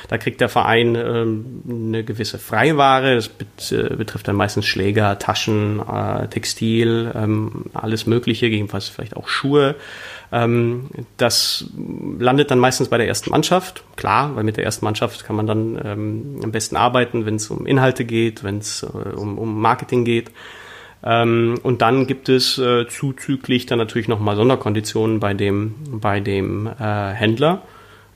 [0.08, 3.16] Da kriegt der Verein ähm, eine gewisse Freiware.
[3.16, 9.28] Das äh, betrifft dann meistens Schläger, Taschen, äh, Textil, ähm, alles Mögliche, gegebenenfalls vielleicht auch
[9.28, 9.76] Schuhe.
[10.34, 11.66] Ähm, das
[12.18, 13.84] landet dann meistens bei der ersten Mannschaft.
[13.94, 17.48] Klar, weil mit der ersten Mannschaft kann man dann ähm, am besten arbeiten, wenn es
[17.50, 20.32] um Inhalte geht, wenn es äh, um, um Marketing geht.
[21.04, 26.66] Ähm, und dann gibt es äh, zuzüglich dann natürlich nochmal Sonderkonditionen bei dem, bei dem
[26.66, 27.62] äh, Händler.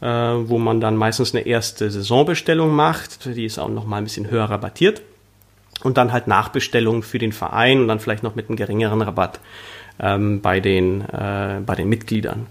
[0.00, 3.24] äh, wo man dann meistens eine erste Saisonbestellung macht.
[3.24, 5.02] Die ist auch noch mal ein bisschen höher rabattiert.
[5.82, 9.38] Und dann halt Nachbestellungen für den Verein und dann vielleicht noch mit einem geringeren Rabatt
[10.00, 12.46] ähm, bei, den, äh, bei den Mitgliedern.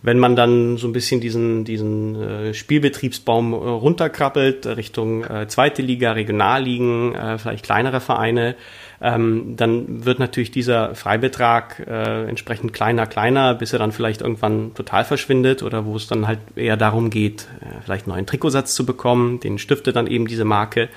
[0.00, 5.82] Wenn man dann so ein bisschen diesen, diesen äh, Spielbetriebsbaum äh, runterkrabbelt, Richtung äh, zweite
[5.82, 8.54] Liga, Regionalligen, vielleicht kleinere Vereine,
[9.00, 15.04] ähm, dann wird natürlich dieser Freibetrag entsprechend kleiner, kleiner, bis er dann vielleicht irgendwann total
[15.04, 17.46] verschwindet oder wo es dann halt eher darum geht,
[17.84, 20.88] vielleicht einen neuen Trikotsatz zu bekommen, den stiftet dann eben diese Marke.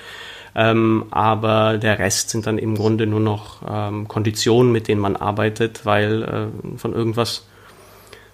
[0.54, 5.16] Ähm, aber der Rest sind dann im Grunde nur noch ähm, Konditionen, mit denen man
[5.16, 7.46] arbeitet, weil äh, von irgendwas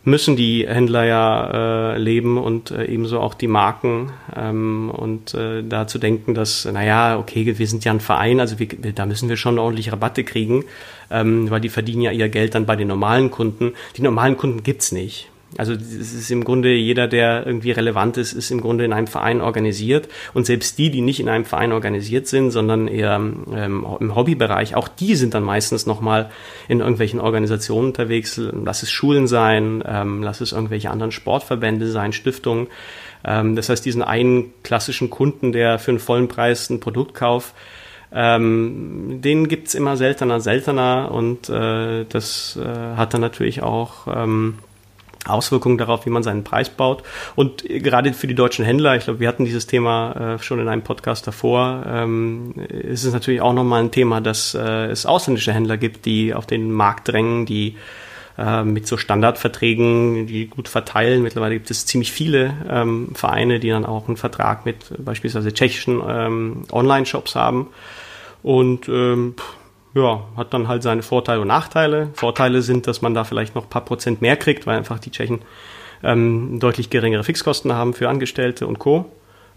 [0.04, 4.12] müssen die Händler ja äh, leben und äh, ebenso auch die Marken.
[4.34, 8.58] Ähm, und äh, da zu denken, dass, naja, okay, wir sind ja ein Verein, also
[8.58, 10.64] wir, da müssen wir schon ordentlich Rabatte kriegen,
[11.10, 13.74] ähm, weil die verdienen ja ihr Geld dann bei den normalen Kunden.
[13.96, 15.30] Die normalen Kunden gibt's nicht.
[15.57, 19.07] Also es ist im Grunde jeder, der irgendwie relevant ist, ist im Grunde in einem
[19.07, 20.09] Verein organisiert.
[20.34, 24.74] Und selbst die, die nicht in einem Verein organisiert sind, sondern eher ähm, im Hobbybereich,
[24.74, 26.30] auch die sind dann meistens nochmal
[26.68, 28.38] in irgendwelchen Organisationen unterwegs.
[28.38, 32.66] Lass es Schulen sein, ähm, lass es irgendwelche anderen Sportverbände sein, Stiftungen.
[33.24, 37.55] Ähm, das heißt, diesen einen klassischen Kunden, der für einen vollen Preis ein Produkt kauft,
[38.11, 44.59] ähm, den gibt's immer seltener, seltener und äh, das äh, hat dann natürlich auch ähm,
[45.28, 47.02] Auswirkungen darauf, wie man seinen Preis baut.
[47.36, 50.68] Und gerade für die deutschen Händler, ich glaube, wir hatten dieses Thema äh, schon in
[50.68, 55.52] einem Podcast davor, ähm, ist es natürlich auch nochmal ein Thema, dass äh, es ausländische
[55.52, 57.76] Händler gibt, die auf den Markt drängen, die
[58.38, 61.22] äh, mit so Standardverträgen, die gut verteilen.
[61.22, 66.00] Mittlerweile gibt es ziemlich viele ähm, Vereine, die dann auch einen Vertrag mit beispielsweise tschechischen
[66.08, 67.66] ähm, Online-Shops haben.
[68.44, 69.34] Und ähm,
[69.99, 72.11] ja, hat dann halt seine Vorteile und Nachteile.
[72.14, 75.11] Vorteile sind, dass man da vielleicht noch ein paar Prozent mehr kriegt, weil einfach die
[75.11, 75.40] Tschechen
[76.03, 79.07] ähm, deutlich geringere Fixkosten haben für Angestellte und Co.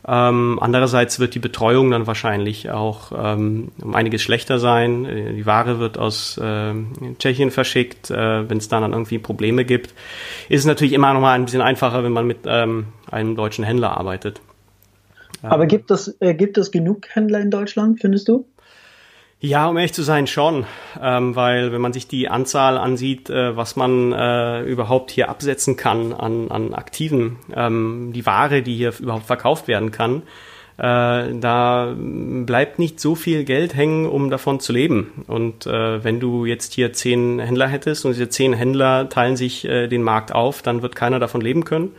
[0.08, 5.06] Ähm, andererseits wird die Betreuung dann wahrscheinlich auch ähm, um einiges schlechter sein.
[5.06, 6.74] Äh, die Ware wird aus äh,
[7.20, 8.10] Tschechien verschickt.
[8.10, 9.94] Äh, wenn es dann, dann irgendwie Probleme gibt,
[10.50, 13.64] ist es natürlich immer noch mal ein bisschen einfacher, wenn man mit ähm, einem deutschen
[13.64, 14.42] Händler arbeitet.
[15.44, 18.46] Aber gibt es, äh, gibt es genug Händler in Deutschland, findest du?
[19.44, 20.68] Ja, um ehrlich zu sein, schon.
[21.02, 25.76] Ähm, weil wenn man sich die Anzahl ansieht, äh, was man äh, überhaupt hier absetzen
[25.78, 30.22] kann an, an Aktiven, ähm, die Ware, die hier überhaupt verkauft werden kann,
[30.78, 35.24] äh, da bleibt nicht so viel Geld hängen, um davon zu leben.
[35.26, 39.66] Und äh, wenn du jetzt hier zehn Händler hättest und diese zehn Händler teilen sich
[39.66, 41.96] äh, den Markt auf, dann wird keiner davon leben können.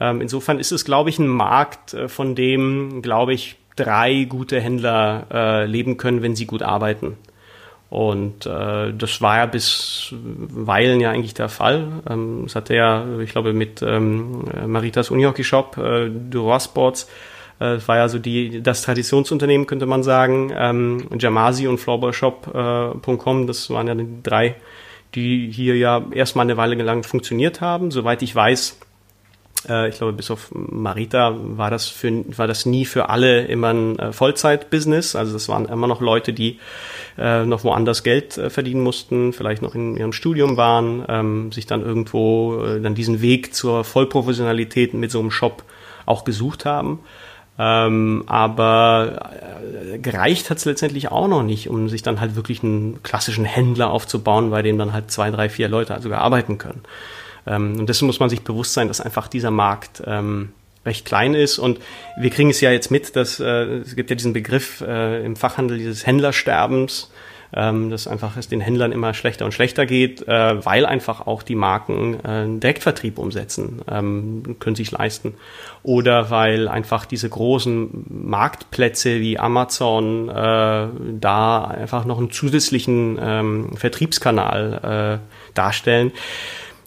[0.00, 4.60] Ähm, insofern ist es, glaube ich, ein Markt, äh, von dem, glaube ich, drei gute
[4.60, 7.16] Händler äh, leben können, wenn sie gut arbeiten.
[7.92, 12.02] Und äh, das war ja bis Weilen ja eigentlich der Fall.
[12.08, 17.06] Ähm, das hatte ja, ich glaube, mit ähm, Maritas Unihockey Shop, äh, Duroy Sports,
[17.60, 20.50] äh, war ja so die, das Traditionsunternehmen, könnte man sagen.
[20.56, 24.56] Ähm, Jamasi und Floorballshop.com, äh, das waren ja die drei,
[25.14, 27.90] die hier ja erstmal eine Weile lang funktioniert haben.
[27.90, 28.78] Soweit ich weiß,
[29.68, 33.68] äh, ich glaube, bis auf Marita war das für, war das nie für alle immer
[33.68, 35.16] ein äh, Vollzeit-Business.
[35.16, 36.58] Also das waren immer noch Leute, die
[37.18, 41.66] äh, noch woanders Geld äh, verdienen mussten, vielleicht noch in ihrem Studium waren, ähm, sich
[41.66, 45.64] dann irgendwo äh, dann diesen Weg zur Vollprofessionalität mit so einem Shop
[46.06, 47.00] auch gesucht haben.
[47.58, 49.30] Ähm, aber
[49.92, 53.44] äh, gereicht hat es letztendlich auch noch nicht, um sich dann halt wirklich einen klassischen
[53.44, 56.82] Händler aufzubauen, bei dem dann halt zwei, drei, vier Leute sogar arbeiten können.
[57.46, 60.50] Ähm, und dessen muss man sich bewusst sein, dass einfach dieser Markt ähm,
[60.84, 61.58] recht klein ist.
[61.58, 61.80] Und
[62.18, 65.36] wir kriegen es ja jetzt mit, dass äh, es gibt ja diesen Begriff äh, im
[65.36, 67.10] Fachhandel dieses Händlersterbens,
[67.54, 71.42] ähm, dass einfach es den Händlern immer schlechter und schlechter geht, äh, weil einfach auch
[71.42, 75.34] die Marken äh, einen Direktvertrieb umsetzen, ähm, können sich leisten.
[75.82, 80.86] Oder weil einfach diese großen Marktplätze wie Amazon äh,
[81.20, 86.12] da einfach noch einen zusätzlichen ähm, Vertriebskanal äh, darstellen.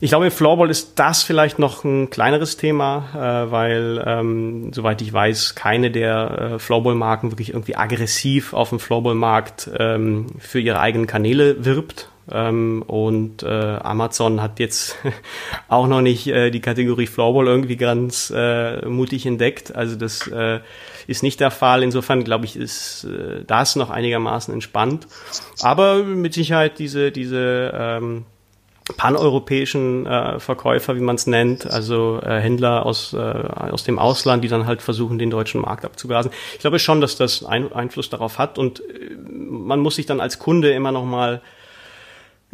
[0.05, 5.01] Ich glaube, im Floorball ist das vielleicht noch ein kleineres Thema, äh, weil, ähm, soweit
[5.01, 10.79] ich weiß, keine der äh, Floorball-Marken wirklich irgendwie aggressiv auf dem Floorball-Markt ähm, für ihre
[10.79, 12.09] eigenen Kanäle wirbt.
[12.31, 14.95] Ähm, und äh, Amazon hat jetzt
[15.69, 19.75] auch noch nicht äh, die Kategorie Floorball irgendwie ganz äh, mutig entdeckt.
[19.75, 20.59] Also das äh,
[21.07, 21.81] ist nicht der Fall.
[21.81, 25.07] Insofern glaube ich, ist äh, das noch einigermaßen entspannt.
[25.63, 28.25] Aber mit Sicherheit diese diese ähm,
[28.97, 34.43] paneuropäischen äh, Verkäufer, wie man es nennt, also äh, Händler aus, äh, aus dem Ausland,
[34.43, 36.31] die dann halt versuchen, den deutschen Markt abzugrasen.
[36.53, 40.19] Ich glaube schon, dass das ein Einfluss darauf hat und äh, man muss sich dann
[40.19, 41.41] als Kunde immer noch mal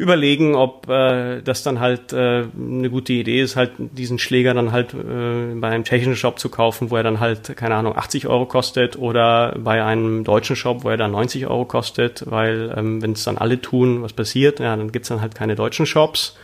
[0.02, 4.72] überlegen, ob äh, das dann halt äh, eine gute Idee ist, halt diesen Schläger dann
[4.72, 8.26] halt äh, bei einem tschechischen Shop zu kaufen, wo er dann halt, keine Ahnung, 80
[8.26, 13.00] Euro kostet oder bei einem deutschen Shop, wo er dann 90 Euro kostet, weil ähm,
[13.00, 16.36] wenn es dann alle tun, was passiert, ja, dann gibt's dann halt keine deutschen Shops.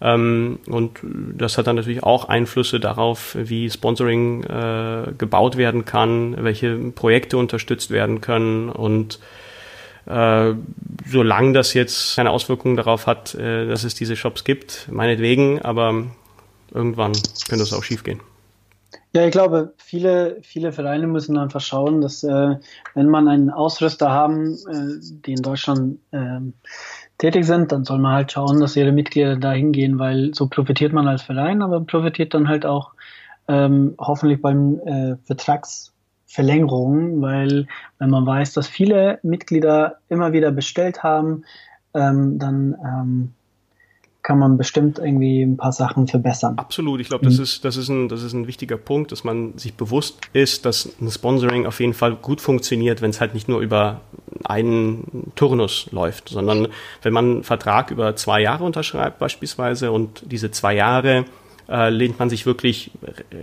[0.00, 6.36] Ähm, und das hat dann natürlich auch Einflüsse darauf, wie Sponsoring äh, gebaut werden kann,
[6.38, 9.18] welche Projekte unterstützt werden können und
[10.06, 10.54] äh,
[11.06, 16.04] solange das jetzt keine Auswirkungen darauf hat, äh, dass es diese Shops gibt, meinetwegen, aber
[16.72, 17.12] irgendwann
[17.48, 18.20] könnte es auch schiefgehen.
[19.14, 22.56] Ja, ich glaube, viele, viele Vereine müssen einfach schauen, dass äh,
[22.94, 26.40] wenn man einen Ausrüster haben, äh, die in Deutschland äh,
[27.16, 30.92] tätig sind, dann soll man halt schauen, dass ihre Mitglieder da hingehen, weil so profitiert
[30.92, 32.92] man als Verein, aber profitiert dann halt auch
[33.48, 35.94] ähm, hoffentlich beim äh, Vertrags
[36.26, 37.66] Verlängerung, weil
[37.98, 41.44] wenn man weiß, dass viele Mitglieder immer wieder bestellt haben,
[41.94, 43.32] ähm, dann ähm,
[44.26, 46.58] kann man bestimmt irgendwie ein paar Sachen verbessern.
[46.58, 47.44] Absolut, ich glaube, das mhm.
[47.44, 50.88] ist das ist ein das ist ein wichtiger Punkt, dass man sich bewusst ist, dass
[51.00, 54.00] ein Sponsoring auf jeden Fall gut funktioniert, wenn es halt nicht nur über
[54.42, 56.66] einen Turnus läuft, sondern
[57.02, 61.24] wenn man einen Vertrag über zwei Jahre unterschreibt beispielsweise und diese zwei Jahre
[61.68, 62.90] äh, lehnt man sich wirklich,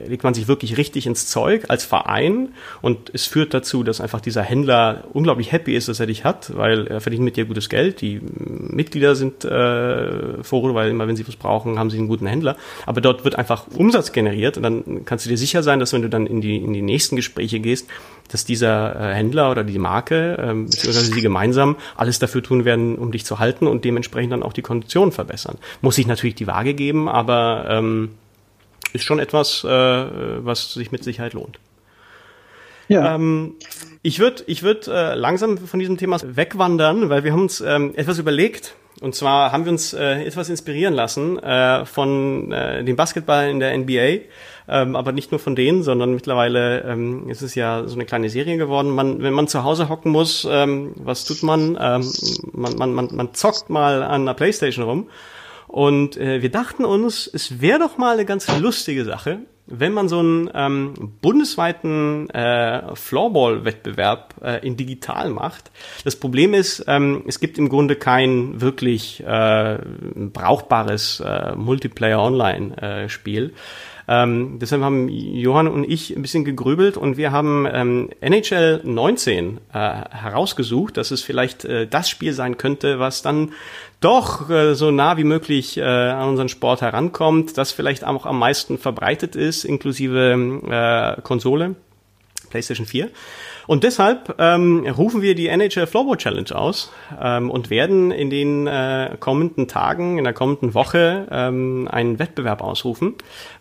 [0.07, 2.49] legt man sich wirklich richtig ins Zeug als Verein
[2.81, 6.55] und es führt dazu, dass einfach dieser Händler unglaublich happy ist, dass er dich hat,
[6.55, 8.01] weil er verdient mit dir gutes Geld.
[8.01, 12.27] Die Mitglieder sind äh, froh, weil immer wenn sie was brauchen, haben sie einen guten
[12.27, 12.55] Händler.
[12.85, 16.01] Aber dort wird einfach Umsatz generiert und dann kannst du dir sicher sein, dass wenn
[16.01, 17.89] du dann in die, in die nächsten Gespräche gehst,
[18.29, 22.97] dass dieser äh, Händler oder die Marke, ähm, beziehungsweise sie gemeinsam alles dafür tun werden,
[22.97, 25.57] um dich zu halten und dementsprechend dann auch die Konditionen verbessern.
[25.81, 28.11] Muss sich natürlich die Waage geben, aber ähm,
[28.93, 31.59] ist schon etwas, äh, was sich mit Sicherheit lohnt.
[32.87, 33.15] Ja.
[33.15, 33.55] Ähm,
[34.01, 37.93] ich würde ich würd, äh, langsam von diesem Thema wegwandern, weil wir haben uns ähm,
[37.95, 38.75] etwas überlegt.
[39.01, 43.59] Und zwar haben wir uns äh, etwas inspirieren lassen äh, von äh, dem Basketball in
[43.59, 44.25] der NBA.
[44.67, 48.29] Ähm, aber nicht nur von denen, sondern mittlerweile ähm, ist es ja so eine kleine
[48.29, 48.91] Serie geworden.
[48.91, 51.77] Man, wenn man zu Hause hocken muss, ähm, was tut man?
[51.81, 52.11] Ähm,
[52.53, 53.09] man, man, man?
[53.11, 55.09] Man zockt mal an der Playstation rum
[55.67, 59.39] und äh, wir dachten uns, es wäre doch mal eine ganz lustige Sache,
[59.79, 65.71] wenn man so einen ähm, bundesweiten äh, Floorball-Wettbewerb äh, in digital macht.
[66.03, 69.79] Das Problem ist, ähm, es gibt im Grunde kein wirklich äh,
[70.15, 73.45] brauchbares äh, Multiplayer-Online-Spiel.
[73.45, 73.51] Äh,
[74.07, 79.57] ähm, deshalb haben Johann und ich ein bisschen gegrübelt und wir haben ähm, NHL 19
[79.57, 83.53] äh, herausgesucht, dass es vielleicht äh, das Spiel sein könnte, was dann
[84.01, 88.39] doch äh, so nah wie möglich äh, an unseren Sport herankommt, das vielleicht auch am
[88.39, 91.75] meisten verbreitet ist, inklusive äh, Konsole,
[92.49, 93.09] PlayStation 4.
[93.67, 96.91] Und deshalb ähm, rufen wir die NHL Floorball Challenge aus
[97.21, 102.61] ähm, und werden in den äh, kommenden Tagen, in der kommenden Woche ähm, einen Wettbewerb
[102.61, 103.15] ausrufen,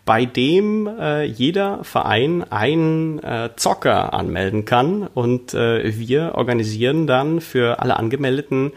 [0.04, 7.40] bei dem äh, jeder Verein einen äh, Zocker anmelden kann und äh, wir organisieren dann
[7.40, 8.72] für alle Angemeldeten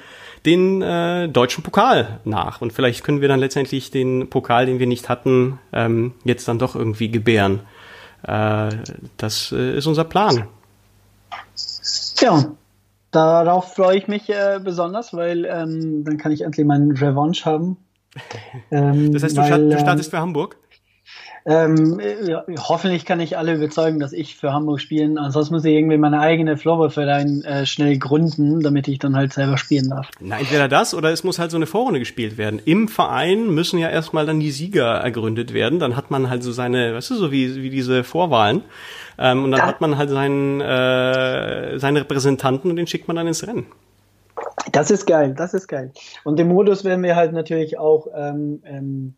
[0.45, 2.61] den äh, deutschen Pokal nach.
[2.61, 6.59] Und vielleicht können wir dann letztendlich den Pokal, den wir nicht hatten, ähm, jetzt dann
[6.59, 7.61] doch irgendwie gebären.
[8.23, 8.69] Äh,
[9.17, 10.47] das äh, ist unser Plan.
[12.19, 12.51] Ja,
[13.11, 17.77] darauf freue ich mich äh, besonders, weil ähm, dann kann ich endlich meinen Revanche haben.
[18.71, 20.57] Ähm, das heißt, du, weil, du startest für Hamburg?
[21.47, 25.19] Ähm, ja, hoffentlich kann ich alle überzeugen, dass ich für Hamburg spielen.
[25.19, 29.59] Ansonsten muss ich irgendwie meine eigene Floorballverein äh, schnell gründen, damit ich dann halt selber
[29.59, 30.09] spielen darf.
[30.19, 32.59] Na, entweder das oder es muss halt so eine Vorrunde gespielt werden.
[32.65, 35.77] Im Verein müssen ja erstmal dann die Sieger ergründet werden.
[35.77, 38.63] Dann hat man halt so seine, weißt du, so wie, wie diese Vorwahlen.
[39.19, 43.17] Ähm, und dann da, hat man halt seinen, äh, seine Repräsentanten und den schickt man
[43.17, 43.67] dann ins Rennen.
[44.71, 45.91] Das ist geil, das ist geil.
[46.23, 49.13] Und den Modus werden wir halt natürlich auch ähm, ähm,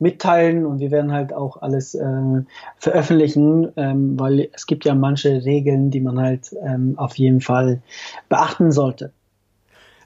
[0.00, 2.42] mitteilen und wir werden halt auch alles äh,
[2.78, 7.82] veröffentlichen, ähm, weil es gibt ja manche Regeln, die man halt ähm, auf jeden Fall
[8.28, 9.12] beachten sollte.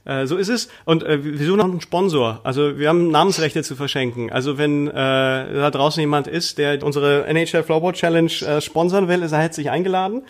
[0.05, 0.69] Äh, so ist es.
[0.85, 2.41] Und äh, wir suchen noch einen Sponsor.
[2.45, 4.31] Also wir haben Namensrechte zu verschenken.
[4.31, 9.23] Also wenn äh, da draußen jemand ist, der unsere NHL Floorball Challenge äh, sponsern will,
[9.23, 10.23] ist er herzlich eingeladen.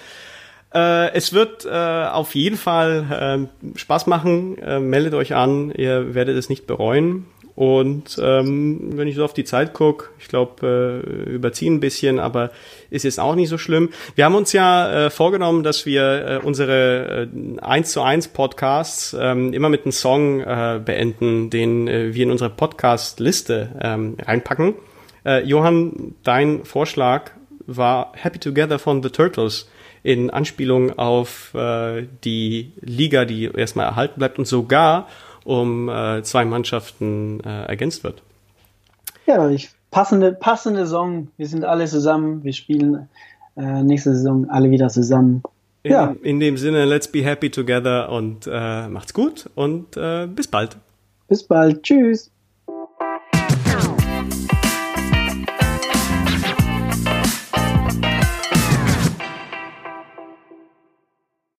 [0.73, 4.59] Äh, es wird äh, auf jeden Fall äh, Spaß machen.
[4.59, 7.27] Äh, meldet euch an, ihr werdet es nicht bereuen.
[7.57, 12.19] Und ähm, wenn ich so auf die Zeit guck, ich glaube, äh, überziehen ein bisschen,
[12.19, 12.51] aber
[12.91, 13.91] ist jetzt auch nicht so schlimm.
[14.17, 19.17] Wir haben uns ja äh, vorgenommen, dass wir äh, unsere äh, 1 zu 1 Podcasts
[19.19, 24.75] ähm, immer mit einem Song äh, beenden, den äh, wir in unsere Podcast-Liste ähm, reinpacken.
[25.25, 27.31] Äh, Johann, dein Vorschlag
[27.67, 29.69] war Happy Together von The Turtles
[30.03, 35.09] in Anspielung auf äh, die Liga, die erstmal erhalten bleibt und sogar
[35.45, 38.23] um äh, zwei Mannschaften äh, ergänzt wird.
[39.27, 41.29] Ja, ich, passende, passende Saison.
[41.37, 42.45] Wir sind alle zusammen.
[42.45, 43.09] Wir spielen
[43.57, 45.43] äh, nächste Saison alle wieder zusammen.
[45.83, 46.17] In, ja.
[46.23, 50.77] in dem Sinne, let's be happy together und äh, macht's gut und äh, bis bald.
[51.29, 51.83] Bis bald.
[51.83, 52.31] Tschüss.